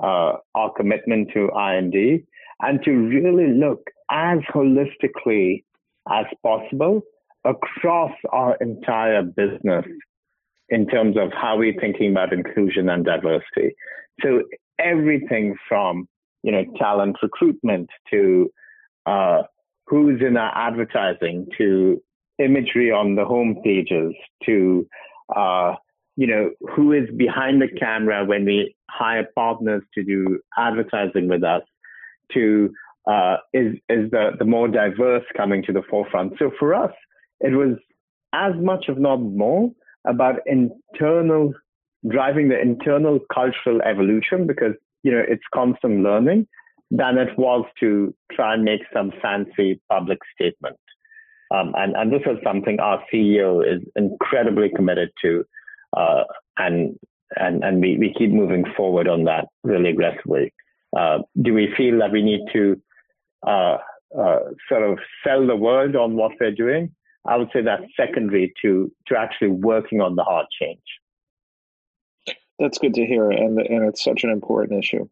uh, 0.00 0.32
our 0.54 0.72
commitment 0.76 1.30
to 1.34 1.50
I&D 1.52 2.22
and 2.60 2.82
to 2.84 2.92
really 2.92 3.52
look 3.52 3.90
as 4.10 4.38
holistically 4.54 5.64
as 6.10 6.26
possible 6.42 7.02
across 7.44 8.12
our 8.32 8.56
entire 8.60 9.22
business 9.22 9.84
in 10.68 10.86
terms 10.86 11.16
of 11.16 11.32
how 11.32 11.56
we're 11.58 11.78
thinking 11.80 12.12
about 12.12 12.32
inclusion 12.32 12.88
and 12.88 13.04
diversity. 13.04 13.74
So 14.22 14.42
everything 14.78 15.56
from 15.68 16.08
you 16.42 16.52
know 16.52 16.64
talent 16.78 17.16
recruitment 17.22 17.90
to 18.10 18.50
uh, 19.06 19.42
who's 19.90 20.20
in 20.22 20.36
our 20.36 20.56
advertising 20.56 21.46
to 21.58 22.00
imagery 22.38 22.90
on 22.92 23.16
the 23.16 23.24
home 23.24 23.60
pages 23.62 24.14
to 24.46 24.86
uh, 25.36 25.74
you 26.16 26.26
know 26.26 26.50
who 26.74 26.92
is 26.92 27.08
behind 27.16 27.60
the 27.60 27.68
camera 27.78 28.24
when 28.24 28.44
we 28.44 28.74
hire 28.88 29.26
partners 29.34 29.82
to 29.94 30.04
do 30.04 30.38
advertising 30.56 31.28
with 31.28 31.42
us 31.42 31.62
to 32.32 32.72
uh, 33.10 33.36
is 33.52 33.74
is 33.88 34.10
the 34.12 34.30
the 34.38 34.44
more 34.44 34.68
diverse 34.68 35.24
coming 35.36 35.62
to 35.64 35.72
the 35.72 35.82
forefront. 35.90 36.34
So 36.38 36.52
for 36.58 36.72
us 36.74 36.92
it 37.40 37.52
was 37.52 37.76
as 38.32 38.52
much 38.56 38.84
if 38.88 38.96
not 38.96 39.16
more 39.16 39.70
about 40.06 40.36
internal 40.46 41.52
driving 42.08 42.48
the 42.48 42.60
internal 42.60 43.18
cultural 43.34 43.82
evolution 43.82 44.46
because 44.46 44.74
you 45.02 45.12
know, 45.12 45.22
it's 45.26 45.42
constant 45.52 46.02
learning 46.02 46.46
than 46.90 47.18
it 47.18 47.38
was 47.38 47.64
to 47.80 48.14
try 48.32 48.54
and 48.54 48.64
make 48.64 48.82
some 48.92 49.12
fancy 49.22 49.80
public 49.88 50.18
statement. 50.34 50.76
Um, 51.52 51.72
and, 51.76 51.94
and 51.96 52.12
this 52.12 52.22
is 52.26 52.38
something 52.44 52.78
our 52.80 53.02
CEO 53.12 53.60
is 53.66 53.82
incredibly 53.96 54.70
committed 54.70 55.10
to, 55.22 55.44
uh, 55.96 56.22
and 56.56 56.96
and 57.36 57.64
and 57.64 57.80
we, 57.80 57.96
we 57.98 58.14
keep 58.16 58.30
moving 58.30 58.64
forward 58.76 59.08
on 59.08 59.24
that 59.24 59.46
really 59.64 59.90
aggressively. 59.90 60.52
Uh, 60.96 61.18
do 61.42 61.52
we 61.52 61.72
feel 61.76 61.98
that 61.98 62.12
we 62.12 62.22
need 62.22 62.40
to 62.52 62.80
uh, 63.46 63.78
uh, 64.16 64.38
sort 64.68 64.82
of 64.82 64.98
sell 65.24 65.46
the 65.46 65.56
world 65.56 65.96
on 65.96 66.14
what 66.14 66.32
we're 66.40 66.52
doing? 66.52 66.94
I 67.26 67.36
would 67.36 67.50
say 67.52 67.62
that's 67.62 67.84
secondary 67.96 68.52
to 68.62 68.90
to 69.08 69.18
actually 69.18 69.48
working 69.48 70.00
on 70.00 70.14
the 70.14 70.24
hard 70.24 70.46
change. 70.60 70.78
That's 72.60 72.78
good 72.78 72.94
to 72.94 73.06
hear, 73.06 73.28
and 73.30 73.58
and 73.58 73.88
it's 73.88 74.04
such 74.04 74.22
an 74.22 74.30
important 74.30 74.84
issue. 74.84 75.08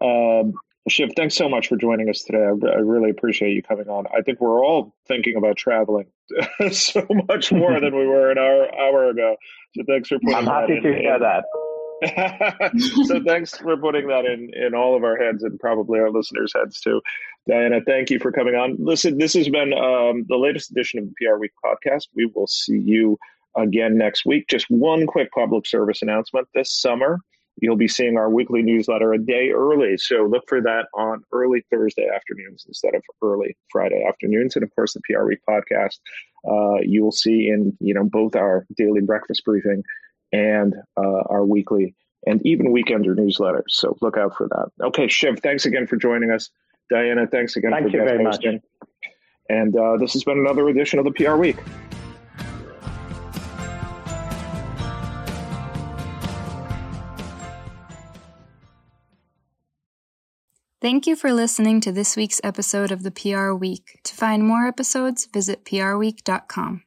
Um, 0.00 0.54
Shiv, 0.88 1.10
thanks 1.14 1.34
so 1.34 1.48
much 1.48 1.68
for 1.68 1.76
joining 1.76 2.08
us 2.08 2.22
today. 2.22 2.42
I, 2.42 2.70
I, 2.70 2.78
really 2.78 3.10
appreciate 3.10 3.52
you 3.52 3.62
coming 3.62 3.88
on. 3.88 4.06
I 4.16 4.22
think 4.22 4.40
we're 4.40 4.64
all 4.64 4.94
thinking 5.06 5.36
about 5.36 5.56
traveling 5.56 6.06
so 6.70 7.06
much 7.28 7.52
more 7.52 7.78
than 7.80 7.94
we 7.94 8.06
were 8.06 8.30
an 8.30 8.38
hour 8.38 8.74
hour 8.74 9.10
ago. 9.10 9.36
So 9.76 9.82
thanks 9.86 10.08
for 10.08 10.18
putting. 10.18 10.34
I'm 10.34 10.46
happy 10.46 10.78
in, 10.78 10.82
to 10.82 10.94
hear 10.94 11.18
that. 11.18 11.44
so 13.04 13.22
thanks 13.22 13.58
for 13.58 13.76
putting 13.76 14.08
that 14.08 14.24
in 14.24 14.50
in 14.54 14.74
all 14.74 14.96
of 14.96 15.04
our 15.04 15.16
heads 15.16 15.42
and 15.42 15.60
probably 15.60 16.00
our 16.00 16.10
listeners' 16.10 16.52
heads 16.56 16.80
too. 16.80 17.02
Diana, 17.46 17.80
thank 17.86 18.08
you 18.08 18.18
for 18.18 18.32
coming 18.32 18.54
on. 18.54 18.76
Listen, 18.78 19.18
this 19.18 19.34
has 19.34 19.50
been 19.50 19.74
um, 19.74 20.24
the 20.28 20.36
latest 20.36 20.70
edition 20.70 20.98
of 20.98 21.06
the 21.06 21.14
PR 21.18 21.36
Week 21.36 21.52
podcast. 21.62 22.08
We 22.14 22.30
will 22.34 22.46
see 22.46 22.78
you 22.78 23.18
again 23.54 23.98
next 23.98 24.24
week. 24.24 24.48
Just 24.48 24.66
one 24.70 25.06
quick 25.06 25.30
public 25.32 25.66
service 25.66 26.00
announcement 26.00 26.48
this 26.54 26.72
summer. 26.72 27.20
You'll 27.60 27.76
be 27.76 27.88
seeing 27.88 28.16
our 28.16 28.30
weekly 28.30 28.62
newsletter 28.62 29.12
a 29.12 29.18
day 29.18 29.50
early. 29.50 29.96
So 29.96 30.24
look 30.24 30.44
for 30.48 30.60
that 30.62 30.86
on 30.94 31.22
early 31.32 31.64
Thursday 31.70 32.08
afternoons 32.14 32.64
instead 32.66 32.94
of 32.94 33.02
early 33.22 33.56
Friday 33.70 34.04
afternoons. 34.06 34.56
And 34.56 34.62
of 34.62 34.74
course, 34.74 34.94
the 34.94 35.00
PR 35.04 35.24
Week 35.24 35.40
podcast, 35.48 35.98
uh, 36.48 36.80
you 36.82 37.02
will 37.02 37.12
see 37.12 37.48
in, 37.48 37.76
you 37.80 37.94
know, 37.94 38.04
both 38.04 38.34
our 38.34 38.66
daily 38.76 39.00
breakfast 39.00 39.44
briefing 39.44 39.82
and 40.32 40.74
uh, 40.96 41.22
our 41.28 41.44
weekly 41.44 41.94
and 42.26 42.44
even 42.44 42.72
weekender 42.72 43.16
newsletters. 43.16 43.68
So 43.68 43.96
look 44.00 44.16
out 44.16 44.36
for 44.36 44.48
that. 44.48 44.86
Okay, 44.86 45.08
Shiv, 45.08 45.40
thanks 45.40 45.64
again 45.64 45.86
for 45.86 45.96
joining 45.96 46.30
us. 46.30 46.50
Diana, 46.90 47.26
thanks 47.26 47.56
again 47.56 47.70
Thank 47.70 47.90
for 47.90 47.96
you 47.96 48.04
very 48.04 48.24
hosting. 48.24 48.54
much. 48.54 48.62
And 49.48 49.76
uh, 49.76 49.96
this 49.96 50.12
has 50.12 50.24
been 50.24 50.38
another 50.38 50.68
edition 50.68 50.98
of 50.98 51.04
the 51.04 51.12
PR 51.12 51.36
Week. 51.36 51.56
Thank 60.80 61.06
you 61.06 61.14
for 61.14 61.30
listening 61.30 61.82
to 61.82 61.92
this 61.92 62.16
week's 62.16 62.40
episode 62.42 62.90
of 62.90 63.02
the 63.02 63.10
PR 63.10 63.52
Week. 63.52 64.00
To 64.04 64.14
find 64.14 64.42
more 64.42 64.66
episodes, 64.66 65.26
visit 65.26 65.62
prweek.com. 65.66 66.84